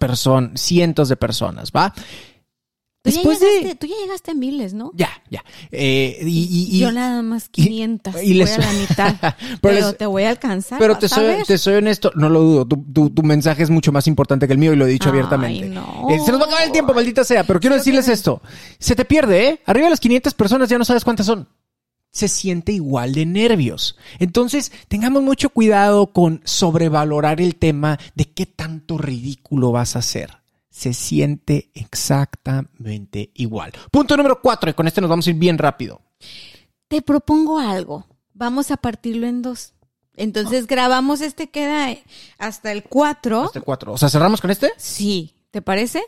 cientos 0.55 1.07
de 1.07 1.15
personas, 1.15 1.71
¿va? 1.71 1.93
Tú 3.01 3.11
Después 3.11 3.39
ya 3.39 3.47
llegaste, 3.47 3.67
de... 3.69 3.75
Tú 3.75 3.87
ya 3.87 3.95
llegaste 3.95 4.31
a 4.31 4.33
miles, 4.33 4.73
¿no? 4.73 4.91
Ya, 4.93 5.09
ya. 5.29 5.41
Eh, 5.71 6.19
y, 6.21 6.79
Yo 6.79 6.91
nada 6.91 7.21
más 7.21 7.47
500. 7.47 8.21
Y, 8.21 8.33
les... 8.33 8.57
Voy 8.57 8.65
a 8.65 8.67
la 8.67 8.73
mitad. 8.73 9.35
pero, 9.61 9.93
te 9.93 10.05
voy 10.05 10.23
a 10.23 10.29
alcanzar. 10.31 10.79
Pero 10.79 10.97
te 10.97 11.07
soy, 11.07 11.35
te 11.47 11.57
soy, 11.57 11.75
honesto, 11.75 12.11
no 12.15 12.27
lo 12.27 12.41
dudo. 12.41 12.65
Tu, 12.67 13.09
tu, 13.09 13.23
mensaje 13.23 13.63
es 13.63 13.69
mucho 13.69 13.93
más 13.93 14.05
importante 14.07 14.47
que 14.47 14.53
el 14.53 14.59
mío 14.59 14.73
y 14.73 14.75
lo 14.75 14.85
he 14.85 14.89
dicho 14.89 15.07
abiertamente. 15.07 15.69
No. 15.69 16.07
Eh, 16.09 16.19
se 16.19 16.29
nos 16.31 16.41
va 16.41 16.45
a 16.45 16.47
acabar 16.47 16.65
el 16.65 16.73
tiempo, 16.73 16.93
maldita 16.93 17.23
sea. 17.23 17.45
Pero 17.45 17.61
quiero 17.61 17.77
decirles 17.77 18.09
esto. 18.09 18.41
Se 18.79 18.97
te 18.97 19.05
pierde, 19.05 19.47
¿eh? 19.47 19.61
Arriba 19.65 19.85
de 19.85 19.91
las 19.91 20.01
500 20.01 20.33
personas 20.33 20.67
ya 20.67 20.77
no 20.77 20.83
sabes 20.83 21.05
cuántas 21.05 21.25
son. 21.25 21.47
Se 22.11 22.27
siente 22.27 22.73
igual 22.73 23.13
de 23.13 23.25
nervios. 23.25 23.95
Entonces, 24.19 24.73
tengamos 24.89 25.23
mucho 25.23 25.51
cuidado 25.51 26.07
con 26.07 26.41
sobrevalorar 26.43 27.39
el 27.39 27.55
tema 27.55 27.97
de 28.15 28.25
qué 28.25 28.45
tanto 28.45 28.97
ridículo 28.97 29.71
vas 29.71 29.95
a 29.95 29.99
hacer 29.99 30.38
se 30.79 30.93
siente 30.93 31.71
exactamente 31.73 33.31
igual. 33.33 33.73
Punto 33.91 34.15
número 34.15 34.41
cuatro, 34.41 34.69
y 34.69 34.73
con 34.73 34.87
este 34.87 35.01
nos 35.01 35.09
vamos 35.09 35.27
a 35.27 35.31
ir 35.31 35.35
bien 35.35 35.57
rápido. 35.57 36.01
Te 36.87 37.01
propongo 37.01 37.59
algo. 37.59 38.07
Vamos 38.33 38.71
a 38.71 38.77
partirlo 38.77 39.27
en 39.27 39.41
dos. 39.41 39.73
Entonces 40.15 40.67
grabamos 40.67 41.19
este, 41.19 41.49
queda 41.49 41.93
hasta 42.37 42.71
el 42.71 42.83
cuatro. 42.83 43.43
Hasta 43.43 43.59
el 43.59 43.65
cuatro. 43.65 43.91
O 43.91 43.97
sea, 43.97 44.07
¿cerramos 44.07 44.39
con 44.39 44.51
este? 44.51 44.71
Sí. 44.77 45.35
¿Te 45.51 45.61
parece? 45.61 46.01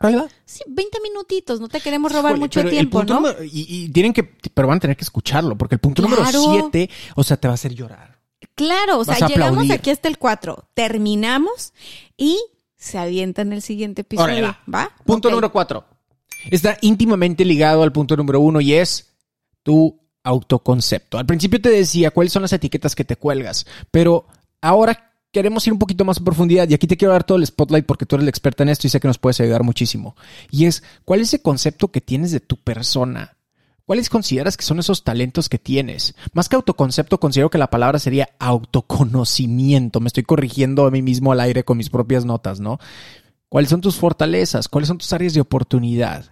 ¿Ahí 0.00 0.16
va? 0.16 0.26
Sí, 0.44 0.64
20 0.66 0.98
minutitos, 1.00 1.60
no 1.60 1.68
te 1.68 1.80
queremos 1.80 2.10
robar 2.10 2.36
mucho 2.38 2.64
tiempo, 2.68 3.04
¿no? 3.04 3.22
y, 3.44 3.88
tienen 3.90 4.12
que, 4.12 4.22
pero 4.24 4.66
van 4.68 4.78
a 4.78 4.80
tener 4.80 4.96
que 4.96 5.02
escucharlo, 5.04 5.56
porque 5.56 5.74
el 5.74 5.80
punto 5.80 6.02
número 6.02 6.24
siete, 6.24 6.88
o 7.16 7.24
sea, 7.24 7.36
te 7.36 7.48
va 7.48 7.52
a 7.52 7.56
hacer 7.56 7.74
llorar. 7.74 8.20
Claro, 8.54 8.98
o 8.98 9.04
sea, 9.04 9.26
llegamos 9.26 9.70
aquí 9.70 9.90
hasta 9.90 10.08
el 10.08 10.18
cuatro, 10.18 10.68
terminamos 10.74 11.72
y 12.16 12.38
se 12.78 12.96
avienta 12.96 13.42
en 13.42 13.52
el 13.52 13.60
siguiente 13.60 14.02
episodio. 14.02 14.56
va. 14.72 14.90
Punto 15.04 15.28
número 15.28 15.52
cuatro. 15.52 15.84
Está 16.50 16.78
íntimamente 16.80 17.44
ligado 17.44 17.82
al 17.82 17.92
punto 17.92 18.16
número 18.16 18.40
uno 18.40 18.60
y 18.60 18.74
es 18.74 19.12
tu 19.62 19.98
autoconcepto. 20.22 21.18
Al 21.18 21.26
principio 21.26 21.60
te 21.60 21.70
decía 21.70 22.12
cuáles 22.12 22.32
son 22.32 22.42
las 22.42 22.52
etiquetas 22.52 22.94
que 22.94 23.04
te 23.04 23.16
cuelgas, 23.16 23.66
pero 23.90 24.26
ahora 24.60 25.12
queremos 25.32 25.66
ir 25.66 25.72
un 25.72 25.78
poquito 25.78 26.04
más 26.04 26.18
en 26.18 26.24
profundidad 26.24 26.68
y 26.68 26.74
aquí 26.74 26.86
te 26.86 26.96
quiero 26.96 27.12
dar 27.12 27.24
todo 27.24 27.38
el 27.38 27.46
spotlight 27.46 27.84
porque 27.84 28.06
tú 28.06 28.16
eres 28.16 28.24
la 28.24 28.30
experta 28.30 28.62
en 28.62 28.68
esto 28.68 28.86
y 28.86 28.90
sé 28.90 29.00
que 29.00 29.08
nos 29.08 29.18
puedes 29.18 29.40
ayudar 29.40 29.64
muchísimo. 29.64 30.16
Y 30.50 30.66
es, 30.66 30.84
¿cuál 31.04 31.20
es 31.20 31.34
el 31.34 31.42
concepto 31.42 31.88
que 31.88 32.00
tienes 32.00 32.30
de 32.30 32.40
tu 32.40 32.56
persona? 32.56 33.37
¿Cuáles 33.88 34.10
consideras 34.10 34.58
que 34.58 34.66
son 34.66 34.78
esos 34.80 35.02
talentos 35.02 35.48
que 35.48 35.58
tienes? 35.58 36.14
Más 36.34 36.50
que 36.50 36.56
autoconcepto, 36.56 37.18
considero 37.18 37.48
que 37.48 37.56
la 37.56 37.70
palabra 37.70 37.98
sería 37.98 38.28
autoconocimiento. 38.38 40.00
Me 40.00 40.08
estoy 40.08 40.24
corrigiendo 40.24 40.86
a 40.86 40.90
mí 40.90 41.00
mismo 41.00 41.32
al 41.32 41.40
aire 41.40 41.64
con 41.64 41.78
mis 41.78 41.88
propias 41.88 42.26
notas, 42.26 42.60
¿no? 42.60 42.78
¿Cuáles 43.48 43.70
son 43.70 43.80
tus 43.80 43.96
fortalezas? 43.96 44.68
¿Cuáles 44.68 44.88
son 44.88 44.98
tus 44.98 45.10
áreas 45.14 45.32
de 45.32 45.40
oportunidad? 45.40 46.26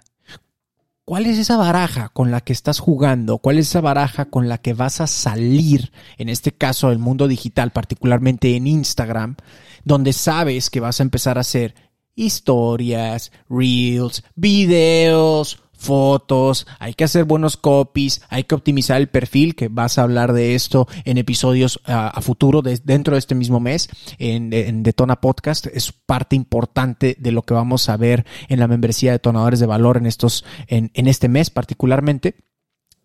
¿Cuál 1.07 1.25
es 1.25 1.39
esa 1.39 1.57
baraja 1.57 2.11
con 2.11 2.31
la 2.31 2.43
que 2.43 2.53
estás 2.53 2.79
jugando? 2.79 3.39
¿Cuál 3.39 3.57
es 3.57 3.71
esa 3.71 3.81
baraja 3.81 4.27
con 4.27 4.51
la 4.51 4.59
que 4.59 4.75
vas 4.75 5.01
a 5.01 5.07
salir, 5.07 5.93
en 6.19 6.29
este 6.29 6.53
caso 6.53 6.91
el 6.91 6.99
mundo 6.99 7.27
digital, 7.27 7.71
particularmente 7.71 8.55
en 8.55 8.67
Instagram, 8.67 9.37
donde 9.83 10.13
sabes 10.13 10.69
que 10.69 10.81
vas 10.81 11.01
a 11.01 11.05
empezar 11.05 11.39
a 11.39 11.41
hacer 11.41 11.75
historias, 12.17 13.33
reels, 13.49 14.25
videos, 14.35 15.63
fotos, 15.77 16.67
hay 16.79 16.95
que 16.95 17.05
hacer 17.05 17.25
buenos 17.25 17.57
copies, 17.57 18.23
hay 18.29 18.45
que 18.45 18.55
optimizar 18.55 19.01
el 19.01 19.09
perfil, 19.09 19.55
que 19.55 19.69
vas 19.69 19.99
a 19.99 20.03
hablar 20.03 20.33
de 20.33 20.55
esto 20.55 20.89
en 21.05 21.19
episodios 21.19 21.81
a 21.85 22.21
futuro 22.21 22.63
dentro 22.63 23.15
de 23.15 23.19
este 23.19 23.35
mismo 23.35 23.61
mes 23.61 23.89
en, 24.19 24.83
Detona 24.83 25.21
Podcast. 25.21 25.67
Es 25.67 25.93
parte 25.93 26.37
importante 26.37 27.17
de 27.19 27.33
lo 27.33 27.43
que 27.43 27.55
vamos 27.55 27.89
a 27.89 27.97
ver 27.97 28.27
en 28.49 28.59
la 28.59 28.69
membresía 28.69 29.11
de 29.11 29.19
Detonadores 29.19 29.61
de 29.61 29.67
Valor 29.67 29.97
en 29.97 30.07
estos, 30.07 30.45
en, 30.67 30.91
en 30.95 31.07
este 31.07 31.29
mes 31.29 31.51
particularmente. 31.51 32.37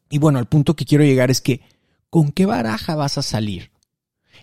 Y 0.10 0.18
bueno, 0.18 0.40
el 0.40 0.46
punto 0.46 0.76
que 0.76 0.86
quiero 0.86 1.04
llegar 1.04 1.32
es 1.32 1.42
que, 1.42 1.62
¿con 2.10 2.32
qué 2.32 2.46
baraja 2.46 2.96
vas 2.96 3.18
a 3.18 3.22
salir? 3.22 3.72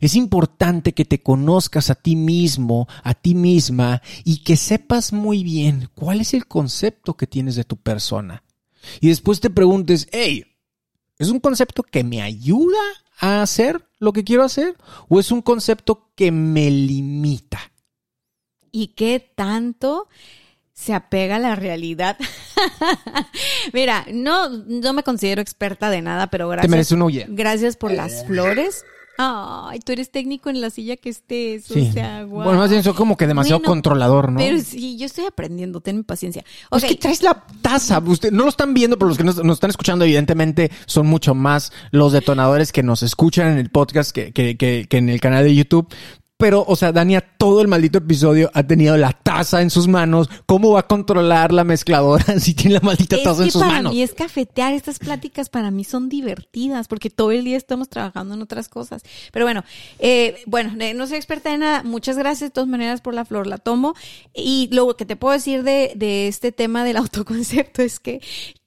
Es 0.00 0.14
importante 0.14 0.92
que 0.92 1.04
te 1.04 1.22
conozcas 1.22 1.90
a 1.90 1.94
ti 1.94 2.16
mismo, 2.16 2.88
a 3.02 3.14
ti 3.14 3.34
misma, 3.34 4.02
y 4.24 4.38
que 4.38 4.56
sepas 4.56 5.12
muy 5.12 5.42
bien 5.42 5.90
cuál 5.94 6.20
es 6.20 6.34
el 6.34 6.46
concepto 6.46 7.16
que 7.16 7.26
tienes 7.26 7.56
de 7.56 7.64
tu 7.64 7.76
persona. 7.76 8.44
Y 9.00 9.08
después 9.08 9.40
te 9.40 9.50
preguntes, 9.50 10.08
hey, 10.12 10.44
¿es 11.18 11.28
un 11.28 11.40
concepto 11.40 11.82
que 11.82 12.04
me 12.04 12.22
ayuda 12.22 12.78
a 13.18 13.42
hacer 13.42 13.88
lo 13.98 14.12
que 14.12 14.24
quiero 14.24 14.44
hacer? 14.44 14.76
¿O 15.08 15.18
es 15.18 15.30
un 15.32 15.42
concepto 15.42 16.10
que 16.14 16.30
me 16.30 16.70
limita? 16.70 17.60
¿Y 18.70 18.88
qué 18.88 19.32
tanto 19.34 20.08
se 20.78 20.94
apega 20.94 21.36
a 21.36 21.40
la 21.40 21.56
realidad. 21.56 22.16
Mira, 23.72 24.06
no, 24.12 24.48
no 24.48 24.92
me 24.92 25.02
considero 25.02 25.42
experta 25.42 25.90
de 25.90 26.02
nada, 26.02 26.28
pero 26.28 26.48
gracias. 26.48 26.66
Te 26.66 26.70
mereces 26.70 26.92
una. 26.92 27.26
Gracias 27.28 27.76
por 27.76 27.90
las 27.90 28.24
flores. 28.26 28.84
Ay, 29.20 29.80
tú 29.80 29.90
eres 29.90 30.12
técnico 30.12 30.48
en 30.48 30.60
la 30.60 30.70
silla 30.70 30.96
que 30.96 31.08
estés, 31.10 31.64
Sí. 31.64 31.88
o 31.90 31.92
sea, 31.92 32.22
guau. 32.22 32.44
Bueno, 32.44 32.60
más 32.60 32.70
bien 32.70 32.84
soy 32.84 32.94
como 32.94 33.16
que 33.16 33.26
demasiado 33.26 33.58
Bueno, 33.58 33.68
controlador, 33.72 34.30
¿no? 34.30 34.38
Pero 34.38 34.60
sí, 34.60 34.96
yo 34.96 35.06
estoy 35.06 35.24
aprendiendo, 35.26 35.80
ten 35.80 36.04
paciencia. 36.04 36.44
Es 36.70 36.84
Ok, 36.84 36.88
que 36.88 36.94
traes 36.94 37.24
la 37.24 37.44
taza. 37.60 37.98
Usted, 37.98 38.30
no 38.30 38.44
lo 38.44 38.48
están 38.48 38.74
viendo, 38.74 38.96
pero 38.96 39.08
los 39.08 39.18
que 39.18 39.24
nos, 39.24 39.42
nos 39.42 39.56
están 39.56 39.70
escuchando, 39.70 40.04
evidentemente, 40.04 40.70
son 40.86 41.08
mucho 41.08 41.34
más 41.34 41.72
los 41.90 42.12
detonadores 42.12 42.70
que 42.70 42.84
nos 42.84 43.02
escuchan 43.02 43.48
en 43.48 43.58
el 43.58 43.70
podcast 43.70 44.12
que, 44.12 44.32
que, 44.32 44.56
que, 44.56 44.86
que 44.88 44.96
en 44.98 45.08
el 45.08 45.20
canal 45.20 45.42
de 45.42 45.52
YouTube. 45.54 45.92
Pero, 46.38 46.64
o 46.68 46.76
sea, 46.76 46.92
Dania, 46.92 47.20
todo 47.20 47.60
el 47.60 47.66
maldito 47.66 47.98
episodio 47.98 48.48
ha 48.54 48.62
tenido 48.62 48.96
la 48.96 49.12
taza 49.12 49.60
en 49.60 49.70
sus 49.70 49.88
manos. 49.88 50.30
¿Cómo 50.46 50.70
va 50.70 50.80
a 50.80 50.86
controlar 50.86 51.52
la 51.52 51.64
mezcladora 51.64 52.24
si 52.38 52.54
tiene 52.54 52.74
la 52.74 52.80
maldita 52.80 53.16
es 53.16 53.24
taza 53.24 53.42
en 53.42 53.46
que 53.46 53.50
sus 53.50 53.60
para 53.60 53.74
manos? 53.74 53.92
mí 53.92 54.02
es 54.02 54.14
cafetear. 54.14 54.72
Estas 54.72 55.00
pláticas 55.00 55.48
para 55.48 55.72
mí 55.72 55.82
son 55.82 56.08
divertidas 56.08 56.86
porque 56.86 57.10
todo 57.10 57.32
el 57.32 57.44
día 57.44 57.56
estamos 57.56 57.88
trabajando 57.88 58.34
en 58.34 58.42
otras 58.42 58.68
cosas. 58.68 59.02
Pero 59.32 59.46
bueno, 59.46 59.64
eh, 59.98 60.36
bueno, 60.46 60.72
eh, 60.78 60.94
no 60.94 61.08
soy 61.08 61.16
experta 61.16 61.52
en 61.52 61.60
nada. 61.60 61.82
Muchas 61.82 62.16
gracias 62.16 62.50
de 62.50 62.54
todas 62.54 62.68
maneras 62.68 63.00
por 63.00 63.14
la 63.14 63.24
flor, 63.24 63.48
la 63.48 63.58
tomo. 63.58 63.94
Y 64.32 64.68
lo 64.70 64.96
que 64.96 65.04
te 65.06 65.16
puedo 65.16 65.32
decir 65.32 65.64
de, 65.64 65.92
de 65.96 66.28
este 66.28 66.52
tema 66.52 66.84
del 66.84 66.98
autoconcepto 66.98 67.82
es 67.82 67.98
que 67.98 68.20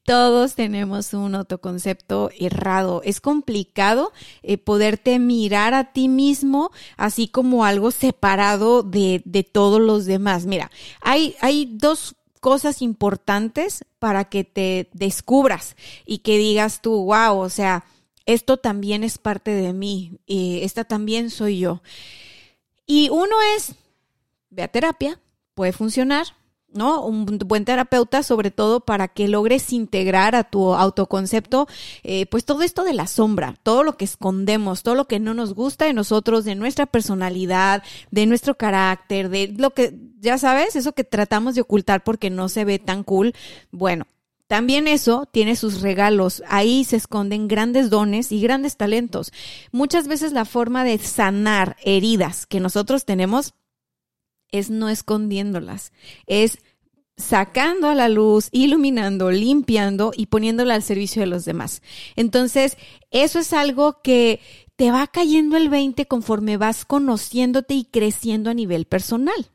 todos 0.03 0.55
tenemos 0.55 1.13
un 1.13 1.35
autoconcepto 1.35 2.31
errado. 2.39 3.01
Es 3.03 3.21
complicado 3.21 4.11
eh, 4.41 4.57
poderte 4.57 5.19
mirar 5.19 5.73
a 5.73 5.93
ti 5.93 6.07
mismo 6.07 6.71
así 6.97 7.27
como 7.27 7.65
algo 7.65 7.91
separado 7.91 8.83
de, 8.83 9.21
de 9.25 9.43
todos 9.43 9.79
los 9.79 10.05
demás. 10.05 10.45
Mira, 10.45 10.71
hay, 11.01 11.35
hay 11.39 11.69
dos 11.71 12.15
cosas 12.39 12.81
importantes 12.81 13.85
para 13.99 14.25
que 14.25 14.43
te 14.43 14.89
descubras 14.93 15.75
y 16.05 16.19
que 16.19 16.37
digas 16.37 16.81
tú, 16.81 17.05
wow, 17.05 17.37
o 17.37 17.49
sea, 17.49 17.85
esto 18.25 18.57
también 18.57 19.03
es 19.03 19.17
parte 19.17 19.51
de 19.51 19.73
mí, 19.73 20.19
y 20.25 20.61
esta 20.63 20.83
también 20.83 21.29
soy 21.29 21.59
yo. 21.59 21.81
Y 22.85 23.09
uno 23.09 23.35
es, 23.55 23.75
ve 24.49 24.63
a 24.63 24.67
terapia, 24.67 25.19
puede 25.53 25.71
funcionar, 25.71 26.27
¿no? 26.73 27.05
Un 27.05 27.25
buen 27.25 27.65
terapeuta, 27.65 28.23
sobre 28.23 28.51
todo 28.51 28.79
para 28.81 29.07
que 29.07 29.27
logres 29.27 29.71
integrar 29.73 30.35
a 30.35 30.43
tu 30.43 30.73
autoconcepto, 30.73 31.67
eh, 32.03 32.25
pues 32.27 32.45
todo 32.45 32.61
esto 32.61 32.83
de 32.83 32.93
la 32.93 33.07
sombra, 33.07 33.55
todo 33.63 33.83
lo 33.83 33.97
que 33.97 34.05
escondemos, 34.05 34.83
todo 34.83 34.95
lo 34.95 35.05
que 35.05 35.19
no 35.19 35.33
nos 35.33 35.53
gusta 35.53 35.85
de 35.85 35.93
nosotros, 35.93 36.45
de 36.45 36.55
nuestra 36.55 36.85
personalidad, 36.85 37.83
de 38.11 38.25
nuestro 38.25 38.57
carácter, 38.57 39.29
de 39.29 39.53
lo 39.57 39.71
que, 39.71 39.93
ya 40.19 40.37
sabes, 40.37 40.75
eso 40.75 40.93
que 40.93 41.03
tratamos 41.03 41.55
de 41.55 41.61
ocultar 41.61 42.03
porque 42.03 42.29
no 42.29 42.49
se 42.49 42.65
ve 42.65 42.79
tan 42.79 43.03
cool. 43.03 43.33
Bueno, 43.71 44.05
también 44.51 44.89
eso 44.89 45.29
tiene 45.31 45.55
sus 45.55 45.79
regalos. 45.79 46.43
Ahí 46.49 46.83
se 46.83 46.97
esconden 46.97 47.47
grandes 47.47 47.89
dones 47.89 48.33
y 48.33 48.41
grandes 48.41 48.75
talentos. 48.75 49.31
Muchas 49.71 50.09
veces 50.09 50.33
la 50.33 50.43
forma 50.43 50.83
de 50.83 50.97
sanar 50.97 51.77
heridas 51.85 52.47
que 52.47 52.59
nosotros 52.59 53.05
tenemos 53.05 53.53
es 54.51 54.69
no 54.69 54.89
escondiéndolas, 54.89 55.91
es 56.27 56.59
sacando 57.17 57.87
a 57.87 57.95
la 57.95 58.09
luz, 58.09 58.49
iluminando, 58.51 59.31
limpiando 59.31 60.11
y 60.15 60.25
poniéndola 60.27 60.73
al 60.73 60.83
servicio 60.83 61.21
de 61.21 61.27
los 61.27 61.45
demás. 61.45 61.81
Entonces, 62.15 62.77
eso 63.11 63.39
es 63.39 63.53
algo 63.53 64.01
que 64.01 64.39
te 64.75 64.91
va 64.91 65.07
cayendo 65.07 65.57
el 65.57 65.69
20 65.69 66.07
conforme 66.07 66.57
vas 66.57 66.85
conociéndote 66.85 67.75
y 67.75 67.85
creciendo 67.85 68.49
a 68.49 68.53
nivel 68.53 68.85
personal. 68.85 69.51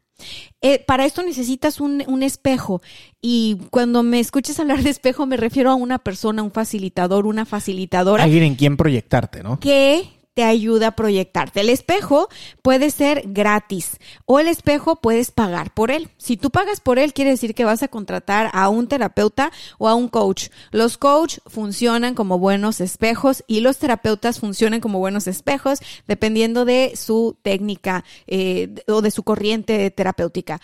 Eh, 0.62 0.82
para 0.87 1.04
esto 1.04 1.22
necesitas 1.22 1.78
un, 1.78 2.02
un, 2.06 2.22
espejo 2.22 2.80
y 3.20 3.59
cuando 3.68 4.02
me 4.02 4.18
escuches 4.18 4.59
hablar 4.59 4.82
de 4.82 4.88
espejo 4.88 5.26
me 5.26 5.37
refiero 5.37 5.70
a 5.70 5.74
una 5.74 5.98
persona, 5.98 6.42
un 6.42 6.52
facilitador, 6.52 7.26
una 7.26 7.44
facilitadora. 7.44 8.24
Alguien 8.24 8.44
en 8.44 8.54
quien 8.54 8.78
proyectarte, 8.78 9.42
¿no? 9.42 9.61
Que 9.61 10.09
te 10.37 10.44
ayuda 10.44 10.88
a 10.88 10.96
proyectarte. 10.96 11.62
El 11.62 11.70
espejo 11.70 12.29
puede 12.61 12.90
ser 12.90 13.22
gratis 13.25 13.96
o 14.27 14.38
el 14.38 14.49
espejo 14.49 14.96
puedes 14.96 15.31
pagar 15.31 15.72
por 15.72 15.90
él. 15.90 16.11
Si 16.18 16.37
tú 16.37 16.51
pagas 16.51 16.81
por 16.81 16.99
él, 16.99 17.14
quiere 17.14 17.31
decir 17.31 17.55
que 17.55 17.64
vas 17.64 17.83
a 17.83 17.88
contratar 17.88 18.51
a 18.53 18.68
un 18.68 18.87
terapeuta 18.87 19.51
o 19.79 19.88
a 19.88 19.94
un 19.94 20.09
coach. 20.09 20.51
Los 20.72 20.99
coach 20.99 21.38
funcionan 21.46 22.14
como 22.14 22.38
buenos 22.38 22.83
espejos 22.83 23.44
y 23.46 23.61
los 23.61 23.79
terapeutas 23.79 24.38
funcionan 24.38 24.81
como 24.81 24.99
buenos 24.99 25.27
espejos 25.27 25.79
dependiendo 26.07 26.66
de 26.66 26.92
su 26.96 27.38
técnica 27.40 28.05
eh, 28.27 28.75
o 28.88 29.01
de 29.01 29.11
su 29.11 29.22
corriente 29.22 29.90
terapéutica. 29.90 30.61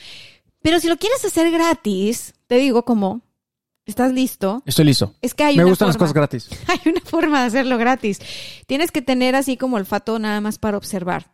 Pero 0.61 0.81
si 0.81 0.89
lo 0.89 0.99
quieres 0.99 1.25
hacer 1.25 1.51
gratis, 1.51 2.35
te 2.47 2.57
digo 2.57 2.85
como 2.85 3.23
¿Estás 3.85 4.12
listo? 4.12 4.62
Estoy 4.64 4.85
listo. 4.85 5.14
Es 5.23 5.35
que 5.35 5.42
hay 5.45 5.57
Me 5.57 5.64
una 5.64 5.71
gustan 5.71 5.87
forma, 5.87 5.92
las 5.92 5.99
cosas 5.99 6.14
gratis. 6.14 6.49
Hay 6.68 6.92
una 6.92 7.01
forma 7.01 7.40
de 7.40 7.47
hacerlo 7.49 7.79
gratis. 7.79 8.21
Tienes 8.66 8.92
que 8.92 9.03
tener 9.03 9.35
así 9.35 9.57
como 9.57 9.77
olfato 9.77 10.18
nada 10.18 10.40
más 10.40 10.59
para 10.59 10.77
observar. 10.77 11.33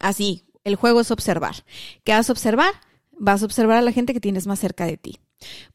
Así, 0.00 0.44
el 0.64 0.74
juego 0.74 1.00
es 1.00 1.10
observar. 1.10 1.64
¿Qué 2.02 2.12
vas 2.12 2.28
a 2.28 2.32
observar? 2.32 2.72
Vas 3.12 3.42
a 3.42 3.44
observar 3.44 3.76
a 3.76 3.82
la 3.82 3.92
gente 3.92 4.12
que 4.12 4.20
tienes 4.20 4.46
más 4.46 4.58
cerca 4.58 4.84
de 4.84 4.96
ti. 4.96 5.18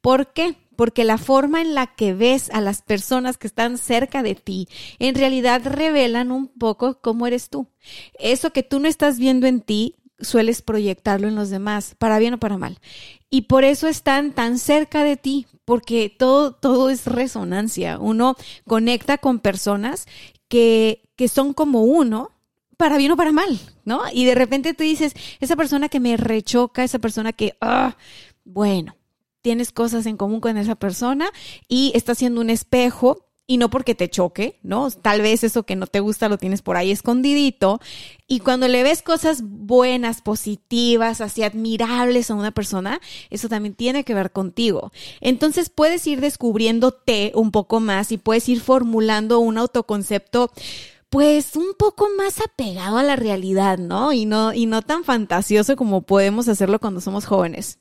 ¿Por 0.02 0.34
qué? 0.34 0.56
Porque 0.76 1.06
la 1.06 1.18
forma 1.18 1.62
en 1.62 1.74
la 1.74 1.96
que 1.96 2.14
ves 2.14 2.50
a 2.52 2.60
las 2.60 2.82
personas 2.82 3.38
que 3.38 3.48
están 3.48 3.78
cerca 3.78 4.22
de 4.22 4.36
ti 4.36 4.68
en 5.00 5.16
realidad 5.16 5.62
revelan 5.64 6.32
un 6.32 6.48
poco 6.50 7.00
cómo 7.02 7.26
eres 7.26 7.50
tú. 7.50 7.68
Eso 8.20 8.52
que 8.52 8.64
tú 8.64 8.80
no 8.80 8.88
estás 8.88 9.18
viendo 9.18 9.48
en 9.48 9.62
ti, 9.62 9.96
sueles 10.20 10.62
proyectarlo 10.62 11.28
en 11.28 11.36
los 11.36 11.50
demás, 11.50 11.96
para 11.98 12.20
bien 12.20 12.36
o 12.36 12.40
para 12.40 12.58
mal. 12.58 12.80
Y 13.30 13.44
por 13.44 13.64
eso 13.64 13.88
están 13.88 14.32
tan 14.32 14.60
cerca 14.60 15.04
de 15.04 15.18
ti, 15.18 15.48
porque 15.66 16.10
todo, 16.10 16.54
todo 16.54 16.90
es 16.90 17.06
resonancia. 17.06 18.00
Uno 18.00 18.36
conecta 18.68 19.18
con 19.18 19.40
personas 19.40 20.08
que, 20.48 21.04
que 21.16 21.28
son 21.28 21.54
como 21.54 21.84
uno, 21.84 22.32
para 22.78 22.98
bien 22.98 23.12
o 23.12 23.18
para 23.18 23.32
mal, 23.32 23.60
¿no? 23.86 24.02
Y 24.12 24.26
de 24.26 24.36
repente 24.36 24.74
tú 24.74 24.84
dices, 24.84 25.14
esa 25.40 25.56
persona 25.56 25.90
que 25.90 26.00
me 26.00 26.18
rechoca, 26.18 26.84
esa 26.84 27.00
persona 27.00 27.32
que, 27.34 27.56
ah, 27.62 27.96
bueno, 28.44 28.96
tienes 29.42 29.72
cosas 29.72 30.06
en 30.06 30.18
común 30.18 30.42
con 30.42 30.58
esa 30.58 30.76
persona 30.76 31.30
y 31.68 31.92
está 31.96 32.14
haciendo 32.14 32.42
un 32.42 32.50
espejo 32.50 33.26
y 33.48 33.58
no 33.58 33.70
porque 33.70 33.94
te 33.94 34.10
choque, 34.10 34.60
¿no? 34.64 34.90
Tal 34.90 35.22
vez 35.22 35.44
eso 35.44 35.64
que 35.64 35.76
no 35.76 35.86
te 35.88 36.00
gusta 36.00 36.30
lo 36.30 36.38
tienes 36.38 36.62
por 36.62 36.78
ahí 36.78 36.92
escondidito. 36.92 37.80
Y 38.28 38.40
cuando 38.40 38.68
le 38.68 38.82
ves 38.82 39.04
cosas 39.04 39.44
buenas, 39.44 40.22
positivas, 40.22 41.22
así 41.22 41.44
admirables 41.44 42.32
a 42.32 42.36
una 42.36 42.52
persona, 42.52 43.00
eso 43.30 43.48
también 43.48 43.76
tiene 43.76 44.04
que 44.04 44.16
ver 44.16 44.32
contigo. 44.32 44.92
Entonces 45.22 45.70
puedes 45.70 46.06
ir 46.08 46.22
descubriéndote 46.22 47.32
un 47.36 47.52
poco 47.52 47.80
más 47.80 48.12
y 48.12 48.18
puedes 48.18 48.50
ir 48.50 48.62
formulando 48.62 49.40
un 49.40 49.58
autoconcepto 49.58 50.52
pues 51.10 51.56
un 51.56 51.76
poco 51.78 52.10
más 52.18 52.42
apegado 52.42 52.98
a 52.98 53.04
la 53.04 53.16
realidad, 53.16 53.78
¿no? 53.78 54.12
Y 54.12 54.26
no, 54.26 54.54
y 54.54 54.66
no 54.66 54.82
tan 54.82 55.04
fantasioso 55.04 55.76
como 55.76 56.02
podemos 56.02 56.50
hacerlo 56.50 56.80
cuando 56.80 57.00
somos 57.00 57.26
jóvenes. 57.26 57.80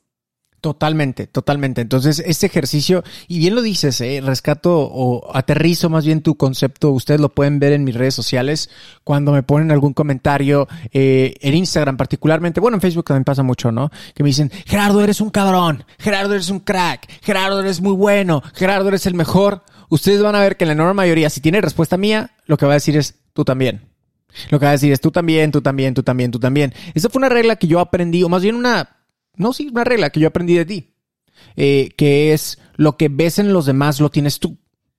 Totalmente, 0.65 1.27
totalmente. 1.27 1.83
Entonces, 1.83 2.23
este 2.25 2.47
ejercicio, 2.47 3.05
y 3.29 3.39
bien 3.39 3.55
lo 3.55 3.61
dices, 3.61 4.01
eh, 4.01 4.23
rescato 4.25 4.81
o 4.81 5.37
aterrizo 5.37 5.91
más 5.91 6.07
bien 6.07 6.23
tu 6.23 6.37
concepto, 6.37 6.91
ustedes 6.93 7.21
lo 7.21 7.29
pueden 7.29 7.59
ver 7.59 7.75
en 7.75 7.85
mis 7.85 7.95
redes 7.95 8.15
sociales 8.15 8.71
cuando 9.05 9.33
me 9.33 9.43
ponen 9.43 9.71
algún 9.71 9.93
comentario, 9.93 10.67
eh, 10.91 11.35
en 11.43 11.55
Instagram 11.55 11.99
particularmente, 11.99 12.61
bueno, 12.61 12.79
en 12.79 12.81
Facebook 12.81 13.05
también 13.05 13.25
pasa 13.25 13.43
mucho, 13.43 13.73
¿no? 13.73 13.91
Que 14.15 14.23
me 14.23 14.29
dicen, 14.29 14.51
Gerardo, 14.65 15.05
eres 15.05 15.21
un 15.21 15.29
cabrón, 15.29 15.85
Gerardo, 15.99 16.33
eres 16.33 16.49
un 16.49 16.61
crack, 16.61 17.11
Gerardo, 17.21 17.61
eres 17.61 17.83
muy 17.83 17.93
bueno, 17.93 18.43
Gerardo, 18.55 18.89
eres 18.89 19.05
el 19.05 19.13
mejor. 19.13 19.65
Ustedes 19.91 20.23
van 20.23 20.35
a 20.35 20.41
ver 20.41 20.57
que 20.57 20.65
en 20.65 20.69
la 20.69 20.73
enorme 20.73 20.95
mayoría, 20.95 21.29
si 21.29 21.43
tiene 21.43 21.61
respuesta 21.61 21.99
mía, 21.99 22.31
lo 22.47 22.57
que 22.57 22.65
va 22.65 22.73
a 22.73 22.77
decir 22.77 22.97
es, 22.97 23.17
tú 23.35 23.45
también. 23.45 23.83
Lo 24.49 24.59
que 24.59 24.65
va 24.65 24.71
a 24.71 24.73
decir 24.73 24.93
es, 24.93 25.01
tú 25.03 25.11
también, 25.11 25.53
tú 25.53 25.61
también, 25.61 25.93
tú 25.93 26.03
también, 26.03 26.31
tú 26.31 26.41
también. 26.41 26.73
Esa 26.95 27.11
fue 27.11 27.21
una 27.21 27.29
regla 27.29 27.57
que 27.57 27.67
yo 27.67 27.81
aprendí, 27.81 28.23
o 28.23 28.31
más 28.31 28.43
bien 28.43 28.55
una 28.55 29.04
no, 29.37 29.53
sí, 29.53 29.69
una 29.71 29.85
regla 29.85 30.11
que 30.11 30.21
yo 30.21 30.29
aprendí 30.29 30.55
de 30.55 30.65
ti, 30.65 30.95
eh, 31.57 31.91
que 31.97 32.33
es 32.33 32.59
lo 32.77 32.97
que 32.97 33.09
ves 33.09 33.39
en 33.39 33.53
los 33.53 33.67
demás 33.67 34.01
lo 34.01 34.11
tienes 34.11 34.39
tú. 34.39 34.59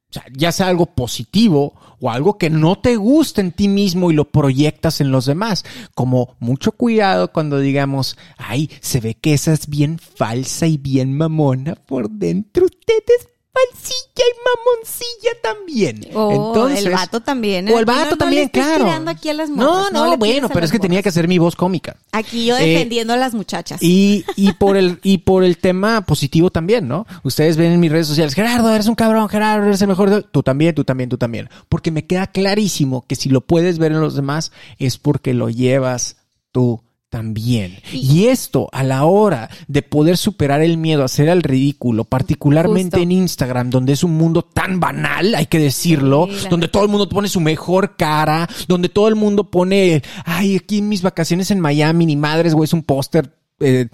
O 0.09 0.13
sea, 0.15 0.23
ya 0.33 0.51
sea 0.51 0.67
algo 0.67 0.85
positivo 0.85 1.73
o 1.99 2.09
algo 2.09 2.37
que 2.37 2.49
no 2.49 2.77
te 2.77 2.95
gusta 2.95 3.41
en 3.41 3.51
ti 3.51 3.67
mismo 3.67 4.11
y 4.11 4.13
lo 4.13 4.25
proyectas 4.25 5.01
en 5.01 5.11
los 5.11 5.25
demás. 5.25 5.65
Como 5.93 6.35
mucho 6.39 6.71
cuidado 6.71 7.33
cuando 7.33 7.59
digamos, 7.59 8.17
ay, 8.37 8.69
se 8.81 9.01
ve 9.01 9.15
que 9.15 9.33
esa 9.33 9.51
es 9.51 9.67
bien 9.67 9.99
falsa 9.99 10.67
y 10.67 10.77
bien 10.77 11.17
mamona 11.17 11.75
por 11.75 12.09
dentro. 12.09 12.65
Ustedes 12.65 13.29
falsilla 13.55 14.23
y 14.25 14.35
mamoncilla 14.45 15.31
también. 15.41 16.07
Oh, 16.13 16.31
Entonces, 16.53 16.85
el 16.85 16.91
vato 16.93 17.21
también. 17.21 17.69
O 17.69 17.79
el 17.79 17.85
vato 17.85 18.03
No, 18.03 18.11
no 18.11 18.17
también, 18.17 18.41
le 18.41 18.45
estés 18.47 18.63
claro. 18.65 18.83
tirando 18.85 19.11
aquí 19.11 19.29
a 19.29 19.33
las 19.33 19.49
no, 19.49 19.55
morras, 19.55 19.91
no, 19.93 20.05
no 20.07 20.17
bueno, 20.17 20.49
pero 20.49 20.65
es 20.65 20.71
que 20.71 20.79
tenía 20.79 21.01
que 21.01 21.09
hacer 21.09 21.27
mi 21.27 21.37
voz 21.37 21.55
cómica. 21.55 21.95
Aquí 22.11 22.45
yo 22.45 22.57
Eh, 22.57 22.65
defendiendo 22.67 23.13
a 23.13 23.17
las 23.17 23.33
muchachas. 23.33 23.81
Y, 23.81 24.25
y 24.35 24.51
por 24.53 24.75
el, 24.77 24.99
y 25.03 25.19
por 25.19 25.43
el 25.43 25.57
tema 25.57 26.01
positivo 26.01 26.49
también, 26.51 26.87
¿no? 26.87 27.07
Ustedes 27.23 27.55
ven 27.57 27.71
en 27.71 27.79
mis 27.79 27.91
redes 27.91 28.07
sociales, 28.07 28.33
Gerardo, 28.33 28.73
eres 28.73 28.87
un 28.87 28.95
cabrón, 28.95 29.29
Gerardo, 29.29 29.65
eres 29.67 29.81
el 29.81 29.87
mejor. 29.87 30.09
de-". 30.09 30.21
Tú 30.23 30.43
también, 30.43 30.75
tú 30.75 30.83
también, 30.83 31.09
tú 31.09 31.17
también. 31.17 31.49
Porque 31.69 31.91
me 31.91 32.05
queda 32.05 32.27
clarísimo 32.27 33.05
que 33.07 33.15
si 33.15 33.29
lo 33.29 33.41
puedes 33.41 33.79
ver 33.79 33.91
en 33.93 34.01
los 34.01 34.15
demás 34.15 34.51
es 34.79 34.97
porque 34.97 35.33
lo 35.33 35.49
llevas 35.49 36.17
tú 36.51 36.81
también. 37.09 37.77
Y 37.93 38.25
esto 38.25 38.69
a 38.71 38.83
la 38.83 39.05
hora 39.05 39.49
de 39.67 39.81
poder 39.81 40.17
superar 40.17 40.61
el 40.61 40.77
miedo 40.77 41.01
a 41.01 41.05
hacer 41.05 41.29
el 41.29 41.43
ridículo, 41.43 42.03
particularmente 42.03 42.97
Justo. 42.97 43.03
en 43.03 43.11
Instagram, 43.11 43.69
donde 43.69 43.93
es 43.93 44.03
un 44.03 44.17
mundo 44.17 44.41
tan 44.41 44.79
banal, 44.79 45.33
hay 45.35 45.45
que 45.45 45.59
decirlo, 45.59 46.27
Sí, 46.29 46.47
donde 46.49 46.67
todo 46.67 46.83
el 46.83 46.89
mundo 46.89 47.07
pone 47.07 47.27
su 47.27 47.39
mejor 47.39 47.95
cara, 47.95 48.49
donde 48.67 48.89
todo 48.89 49.07
el 49.07 49.15
mundo 49.15 49.49
pone, 49.49 50.01
ay, 50.25 50.57
aquí 50.57 50.79
en 50.79 50.89
mis 50.89 51.01
vacaciones 51.01 51.51
en 51.51 51.59
Miami, 51.59 52.05
ni 52.05 52.15
madres, 52.15 52.53
güey, 52.53 52.65
es 52.65 52.73
un 52.73 52.83
póster. 52.83 53.33
Eh, 53.59 53.87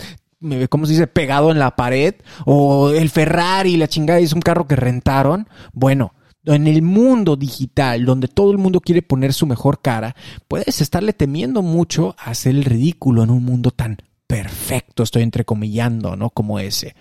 ¿Cómo 0.70 0.88
se 0.88 0.94
dice? 0.94 1.06
Pegado 1.06 1.52
en 1.52 1.60
la 1.60 1.76
pared. 1.76 2.16
O 2.46 2.90
el 2.90 3.12
Ferrari, 3.12 3.78
la 3.78 3.88
chingada, 3.88 4.20
es 4.20 4.34
un 4.34 4.42
carro 4.42 4.66
que 4.68 4.76
rentaron. 4.76 5.48
Bueno, 5.74 6.16
en 6.46 6.68
el 6.68 6.82
mundo 6.82 7.36
digital, 7.36 8.06
donde 8.06 8.28
todo 8.28 8.52
el 8.52 8.58
mundo 8.58 8.82
quiere 8.82 9.02
poner 9.02 9.34
su 9.34 9.46
mejor 9.46 9.82
cara, 9.82 10.16
puedes 10.48 10.82
estarle 10.82 11.14
temiendo 11.14 11.62
mucho 11.62 12.16
a 12.18 12.32
hacer 12.32 12.56
el 12.56 12.66
ridículo 12.66 13.24
en 13.24 13.30
un 13.30 13.44
mundo 13.44 13.72
tan 13.72 13.98
perfecto, 14.28 15.04
estoy 15.04 15.24
entrecomillando, 15.24 16.16
¿no? 16.16 16.30
Como 16.30 16.60
ese. 16.60 16.96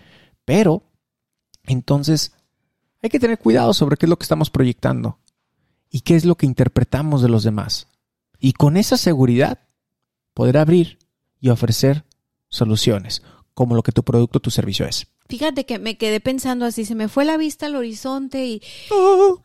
Pero, 0.45 0.83
entonces, 1.65 2.33
hay 3.03 3.09
que 3.09 3.21
tener 3.21 3.39
cuidado 3.39 3.73
sobre 3.73 3.97
qué 3.97 4.07
es 4.07 4.11
lo 4.11 4.19
que 4.19 4.25
estamos 4.25 4.51
proyectando 4.51 5.19
y 5.91 6.01
qué 6.01 6.17
es 6.17 6.25
lo 6.25 6.37
que 6.37 6.47
interpretamos 6.47 7.23
de 7.23 7.29
los 7.29 7.45
demás. 7.45 7.89
Y 8.39 8.53
con 8.53 8.77
esa 8.77 8.97
seguridad, 8.97 9.61
poder 10.35 10.59
abrir 10.59 10.99
y 11.41 11.49
ofrecer 11.51 12.05
soluciones, 12.49 13.23
como 13.55 13.75
lo 13.75 13.83
que 13.83 13.93
tu 13.93 14.03
producto 14.03 14.39
o 14.39 14.43
tu 14.43 14.51
servicio 14.51 14.87
es. 14.87 15.07
Fíjate 15.31 15.65
que 15.65 15.79
me 15.79 15.97
quedé 15.97 16.19
pensando 16.19 16.67
así, 16.67 16.85
se 16.85 16.97
me 16.97 17.07
fue 17.07 17.25
la 17.25 17.37
vista 17.37 17.67
al 17.67 17.77
horizonte 17.77 18.45
y... 18.47 18.63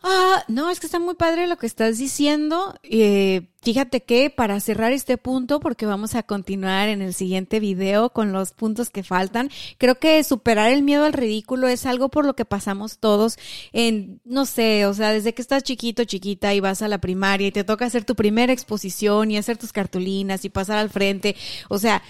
Ah, 0.02 0.44
no, 0.48 0.72
es 0.72 0.80
que 0.80 0.88
está 0.88 0.98
muy 0.98 1.14
padre 1.14 1.46
lo 1.46 1.58
que 1.58 1.68
estás 1.68 2.00
diciendo. 2.00 2.74
Eh, 2.82 3.50
fíjate 3.62 4.02
que 4.02 4.32
para 4.32 4.60
cerrar 4.60 4.94
este 4.94 5.20
punto, 5.20 5.60
porque 5.60 5.86
vamos 5.86 6.16
a 6.16 6.24
continuar 6.24 6.90
en 6.90 7.04
el 7.04 7.14
siguiente 7.14 7.60
video 7.60 8.10
con 8.10 8.32
los 8.32 8.52
puntos 8.54 8.90
que 8.90 9.04
faltan, 9.04 9.52
creo 9.78 10.00
que 10.00 10.24
superar 10.24 10.72
el 10.72 10.82
miedo 10.82 11.06
al 11.06 11.14
ridículo 11.14 11.68
es 11.68 11.86
algo 11.86 12.10
por 12.10 12.26
lo 12.26 12.36
que 12.36 12.46
pasamos 12.46 12.98
todos 12.98 13.38
en, 13.72 14.22
no 14.26 14.48
sé, 14.48 14.88
o 14.88 14.94
sea, 14.96 15.12
desde 15.12 15.36
que 15.36 15.42
estás 15.44 15.62
chiquito, 15.62 16.04
chiquita 16.04 16.56
y 16.56 16.62
vas 16.62 16.82
a 16.82 16.88
la 16.88 16.98
primaria 16.98 17.48
y 17.48 17.52
te 17.52 17.64
toca 17.64 17.86
hacer 17.86 18.06
tu 18.06 18.16
primera 18.16 18.52
exposición 18.52 19.30
y 19.30 19.38
hacer 19.38 19.58
tus 19.58 19.72
cartulinas 19.72 20.46
y 20.46 20.50
pasar 20.50 20.80
al 20.80 20.90
frente. 20.90 21.36
O 21.70 21.78
sea, 21.78 22.02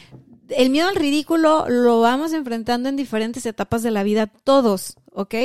el 0.50 0.70
miedo 0.70 0.90
al 0.90 0.96
ridículo 0.96 1.66
lo 1.70 2.02
vamos 2.02 2.34
enfrentando 2.34 2.90
en 2.90 2.96
diferentes 2.96 3.46
etapas 3.46 3.84
de 3.84 3.92
la 3.92 4.04
vida 4.04 4.28
todos, 4.28 4.98
¿ok? 5.12 5.36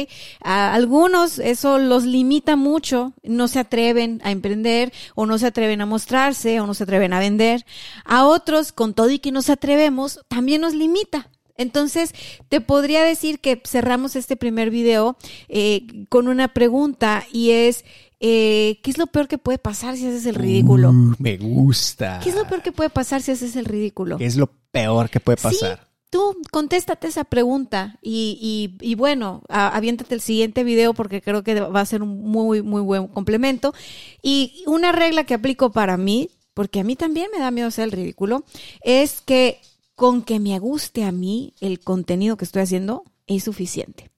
A 0.42 0.74
algunos 0.74 1.38
eso 1.38 1.78
los 1.78 2.04
limita 2.04 2.56
mucho, 2.56 3.12
no 3.22 3.48
se 3.48 3.58
atreven 3.58 4.20
a 4.24 4.30
emprender 4.30 4.92
o 5.14 5.26
no 5.26 5.38
se 5.38 5.46
atreven 5.46 5.80
a 5.80 5.86
mostrarse 5.86 6.60
o 6.60 6.66
no 6.66 6.74
se 6.74 6.84
atreven 6.84 7.12
a 7.12 7.20
vender. 7.20 7.64
A 8.04 8.26
otros, 8.26 8.72
con 8.72 8.94
todo 8.94 9.10
y 9.10 9.18
que 9.18 9.32
nos 9.32 9.50
atrevemos, 9.50 10.20
también 10.28 10.60
nos 10.60 10.74
limita. 10.74 11.28
Entonces, 11.56 12.14
te 12.48 12.62
podría 12.62 13.02
decir 13.02 13.38
que 13.38 13.60
cerramos 13.66 14.16
este 14.16 14.34
primer 14.34 14.70
video 14.70 15.18
eh, 15.48 15.86
con 16.08 16.26
una 16.26 16.48
pregunta 16.48 17.26
y 17.32 17.50
es, 17.50 17.84
eh, 18.20 18.78
¿qué 18.82 18.90
es 18.90 18.98
lo 18.98 19.06
peor 19.06 19.26
que 19.28 19.38
puede 19.38 19.58
pasar 19.58 19.96
si 19.96 20.06
haces 20.06 20.26
el 20.26 20.34
ridículo? 20.34 20.90
Uh, 20.90 21.14
me 21.18 21.36
gusta. 21.38 22.20
¿Qué 22.22 22.28
es 22.30 22.36
lo 22.36 22.46
peor 22.46 22.62
que 22.62 22.72
puede 22.72 22.90
pasar 22.90 23.22
si 23.22 23.30
haces 23.32 23.56
el 23.56 23.64
ridículo? 23.64 24.18
¿Qué 24.18 24.26
es 24.26 24.36
lo 24.36 24.48
peor 24.70 25.08
que 25.10 25.20
puede 25.20 25.36
pasar? 25.38 25.88
Tú 26.10 26.36
contéstate 26.50 27.06
esa 27.06 27.22
pregunta 27.24 27.98
y, 28.02 28.76
y, 28.80 28.84
y 28.90 28.94
bueno, 28.96 29.42
a- 29.48 29.68
aviéntate 29.76 30.14
el 30.16 30.20
siguiente 30.20 30.64
video 30.64 30.92
porque 30.92 31.22
creo 31.22 31.42
que 31.44 31.58
va 31.60 31.80
a 31.80 31.86
ser 31.86 32.02
un 32.02 32.20
muy, 32.22 32.62
muy 32.62 32.80
buen 32.82 33.06
complemento. 33.06 33.72
Y 34.20 34.64
una 34.66 34.90
regla 34.92 35.22
que 35.24 35.34
aplico 35.34 35.70
para 35.70 35.96
mí, 35.96 36.28
porque 36.52 36.80
a 36.80 36.84
mí 36.84 36.96
también 36.96 37.28
me 37.32 37.38
da 37.38 37.50
miedo 37.52 37.68
hacer 37.68 37.84
el 37.84 37.92
ridículo, 37.92 38.44
es 38.82 39.20
que 39.20 39.60
con 39.94 40.22
que 40.22 40.40
me 40.40 40.58
guste 40.58 41.04
a 41.04 41.12
mí 41.12 41.54
el 41.60 41.78
contenido 41.78 42.36
que 42.36 42.44
estoy 42.44 42.62
haciendo 42.62 43.04
es 43.28 43.44
suficiente. 43.44 44.10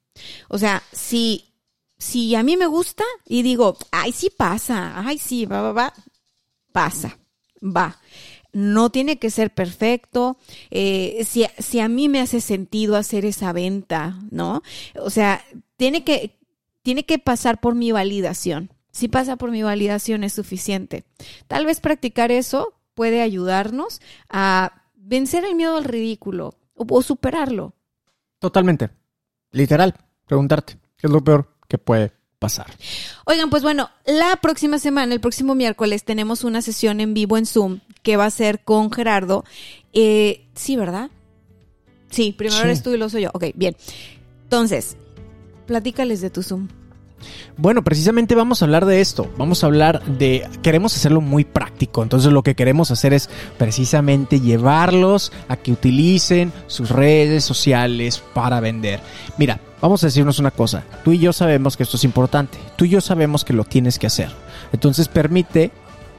O 0.49 0.57
sea, 0.57 0.83
si, 0.93 1.52
si 2.03 2.35
a 2.35 2.43
mí 2.43 2.57
me 2.57 2.67
gusta 2.67 3.05
y 3.25 3.43
digo, 3.43 3.77
ay, 3.93 4.11
sí 4.11 4.29
pasa, 4.37 4.93
ay, 5.07 5.19
sí, 5.19 5.47
va, 5.47 5.63
va, 5.63 5.73
va, 5.73 5.95
pasa, 6.73 7.17
va. 7.63 7.97
No 8.53 8.91
tiene 8.91 9.21
que 9.21 9.31
ser 9.31 9.55
perfecto. 9.55 10.37
Eh, 10.73 11.25
si, 11.25 11.47
si 11.59 11.79
a 11.79 11.89
mí 11.89 12.09
me 12.09 12.21
hace 12.21 12.41
sentido 12.41 12.97
hacer 12.97 13.25
esa 13.25 13.53
venta, 13.53 14.19
¿no? 14.33 14.63
O 14.97 15.11
sea, 15.11 15.45
tiene 15.77 16.03
que, 16.03 16.41
tiene 16.83 17.07
que 17.07 17.21
pasar 17.21 17.61
por 17.61 17.77
mi 17.77 17.93
validación. 17.93 18.73
Si 18.91 19.07
pasa 19.07 19.37
por 19.37 19.53
mi 19.53 19.63
validación 19.63 20.25
es 20.25 20.33
suficiente. 20.33 21.05
Tal 21.47 21.67
vez 21.67 21.81
practicar 21.81 22.33
eso 22.33 22.75
puede 22.95 23.23
ayudarnos 23.23 24.01
a 24.29 24.83
vencer 24.97 25.45
el 25.45 25.55
miedo 25.55 25.77
al 25.77 25.85
ridículo 25.85 26.59
o, 26.75 26.85
o 26.91 27.01
superarlo. 27.01 27.75
Totalmente. 28.41 28.91
Literal. 29.53 29.95
Preguntarte. 30.27 30.79
¿Qué 30.97 31.07
es 31.07 31.13
lo 31.13 31.23
peor 31.23 31.52
que 31.73 31.79
puede 31.79 32.13
pasar? 32.39 32.67
Oigan, 33.25 33.49
pues 33.49 33.63
bueno, 33.63 33.89
la 34.05 34.37
próxima 34.37 34.79
semana, 34.79 35.15
el 35.15 35.21
próximo 35.21 35.55
miércoles, 35.55 36.05
tenemos 36.05 36.45
una 36.45 36.61
sesión 36.61 37.01
en 37.01 37.15
vivo 37.15 37.39
en 37.39 37.47
Zoom 37.47 37.81
que 38.03 38.19
va 38.19 38.27
a 38.27 38.31
ser 38.31 38.61
con 38.61 38.93
Gerardo. 38.93 39.45
Eh, 39.95 40.45
sí, 40.55 40.77
¿verdad? 40.77 41.09
Sí, 42.11 42.35
primero 42.37 42.59
Sí. 42.59 42.65
eres 42.65 42.83
tú 42.83 42.91
y 42.93 42.99
luego 42.99 43.09
soy 43.09 43.23
yo. 43.23 43.31
Ok, 43.33 43.45
bien. 43.55 43.75
Entonces, 44.45 44.97
platícales 45.67 46.21
de 46.21 46.29
tu 46.29 46.43
Zoom. 46.43 46.69
Bueno, 47.57 47.85
precisamente 47.85 48.35
vamos 48.35 48.61
a 48.61 48.65
hablar 48.65 48.85
de 48.85 49.01
esto. 49.01 49.31
Vamos 49.39 49.63
a 49.63 49.67
hablar 49.69 50.05
de. 50.05 50.47
Queremos 50.63 50.95
hacerlo 50.97 51.21
muy 51.21 51.45
práctico. 51.45 52.03
Entonces, 52.03 52.33
lo 52.33 52.43
que 52.43 52.57
queremos 52.57 52.91
hacer 52.91 53.15
es 53.15 53.31
precisamente 53.57 54.41
llevarlos 54.41 55.33
a 55.49 55.57
que 55.57 55.71
utilicen 55.73 56.53
sus 56.67 56.91
redes 56.91 57.45
sociales 57.45 58.21
para 58.35 58.59
vender. 58.61 59.01
Mira, 59.39 59.61
vamos 59.83 60.03
a 60.03 60.07
decirnos 60.07 60.39
una 60.39 60.51
cosa. 60.51 60.85
Tú 61.05 61.13
y 61.13 61.19
yo 61.19 61.35
sabemos 61.35 61.77
que 61.77 61.83
esto 61.83 61.99
es 61.99 62.05
importante. 62.05 62.59
Tú 62.77 62.87
y 62.87 62.89
yo 62.89 63.03
sabemos 63.03 63.45
que 63.45 63.53
lo 63.53 63.65
tienes 63.65 63.99
que 63.99 64.07
hacer. 64.07 64.31
Entonces, 64.73 65.09
permite 65.09 65.71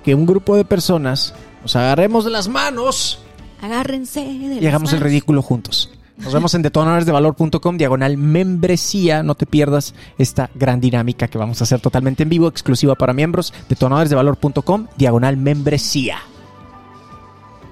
que 0.03 0.13
un 0.13 0.27
grupo 0.27 0.55
de 0.55 0.65
personas 0.65 1.33
nos 1.63 1.75
agarremos 1.75 2.25
de 2.25 2.31
las 2.31 2.47
manos 2.47 3.23
Agárrense 3.63 4.19
de 4.19 4.59
y 4.61 4.67
hagamos 4.67 4.91
el 4.91 4.99
ridículo 4.99 5.41
juntos. 5.41 5.89
Nos 6.17 6.33
vemos 6.33 6.53
en 6.53 6.63
detonadoresdevalor.com, 6.63 7.77
diagonal 7.77 8.17
membresía. 8.17 9.23
No 9.23 9.35
te 9.35 9.45
pierdas 9.45 9.95
esta 10.17 10.49
gran 10.53 10.81
dinámica 10.81 11.29
que 11.29 11.37
vamos 11.37 11.61
a 11.61 11.63
hacer 11.63 11.79
totalmente 11.79 12.23
en 12.23 12.29
vivo, 12.29 12.49
exclusiva 12.49 12.95
para 12.95 13.13
miembros. 13.13 13.53
Detonadoresdevalor.com, 13.69 14.87
diagonal 14.97 15.37
membresía. 15.37 16.17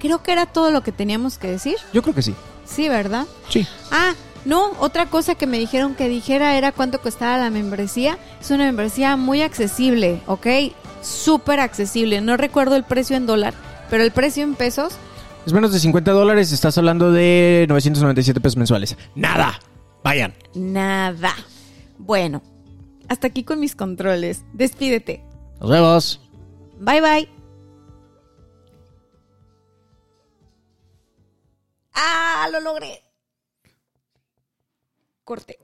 Creo 0.00 0.22
que 0.22 0.32
era 0.32 0.46
todo 0.46 0.70
lo 0.70 0.82
que 0.82 0.92
teníamos 0.92 1.36
que 1.36 1.48
decir. 1.48 1.76
Yo 1.92 2.00
creo 2.00 2.14
que 2.14 2.22
sí. 2.22 2.34
Sí, 2.64 2.88
¿verdad? 2.88 3.26
Sí. 3.50 3.66
Ah, 3.90 4.14
no, 4.44 4.72
otra 4.80 5.06
cosa 5.06 5.34
que 5.34 5.46
me 5.46 5.58
dijeron 5.58 5.94
que 5.94 6.08
dijera 6.08 6.56
era 6.56 6.72
cuánto 6.72 7.00
costaba 7.00 7.38
la 7.38 7.50
membresía. 7.50 8.18
Es 8.40 8.50
una 8.50 8.64
membresía 8.64 9.16
muy 9.16 9.42
accesible, 9.42 10.20
¿ok? 10.26 10.46
Súper 11.00 11.60
accesible. 11.60 12.20
No 12.20 12.36
recuerdo 12.36 12.74
el 12.76 12.84
precio 12.84 13.16
en 13.16 13.26
dólar, 13.26 13.54
pero 13.90 14.02
el 14.02 14.10
precio 14.10 14.42
en 14.42 14.54
pesos 14.54 14.94
Es 15.46 15.52
menos 15.52 15.72
de 15.72 15.78
50 15.78 16.10
dólares. 16.12 16.50
Estás 16.52 16.76
hablando 16.78 17.12
de 17.12 17.66
997 17.68 18.40
pesos 18.40 18.56
mensuales. 18.56 18.96
¡Nada! 19.14 19.60
Vayan. 20.02 20.34
Nada. 20.54 21.34
Bueno, 21.98 22.42
hasta 23.08 23.28
aquí 23.28 23.44
con 23.44 23.60
mis 23.60 23.76
controles. 23.76 24.44
Despídete. 24.52 25.24
Nos 25.60 25.70
vemos. 25.70 26.20
Bye 26.80 27.00
bye. 27.00 27.28
Ah, 31.94 32.48
lo 32.50 32.60
logré. 32.60 33.02
Corte. 35.24 35.61